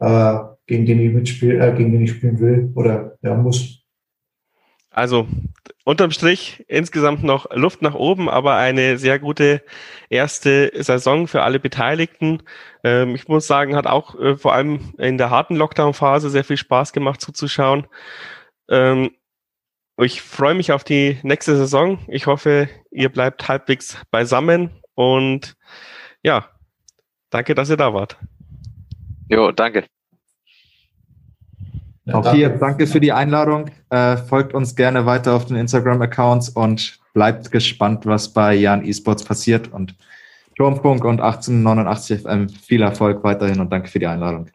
[0.00, 3.84] äh, gegen den ich mitspiele, äh, gegen den ich spielen will oder ja, muss.
[4.90, 5.26] Also
[5.84, 9.62] unterm Strich insgesamt noch Luft nach oben, aber eine sehr gute
[10.08, 12.42] erste Saison für alle Beteiligten.
[12.82, 16.56] Ähm, ich muss sagen, hat auch äh, vor allem in der harten Lockdown-Phase sehr viel
[16.56, 17.86] Spaß gemacht zuzuschauen.
[18.68, 19.10] Ähm,
[19.98, 21.98] ich freue mich auf die nächste Saison.
[22.08, 25.54] Ich hoffe, ihr bleibt halbwegs beisammen und
[26.22, 26.48] ja,
[27.30, 28.16] danke, dass ihr da wart.
[29.28, 29.84] Jo, danke.
[32.06, 33.70] Ja, Auch hier danke für die Einladung.
[33.88, 39.24] Äh, folgt uns gerne weiter auf den Instagram-Accounts und bleibt gespannt, was bei Jan Esports
[39.24, 39.72] passiert.
[39.72, 39.94] Und
[40.56, 44.48] Turmfunk und 1889 FM viel Erfolg weiterhin und danke für die Einladung.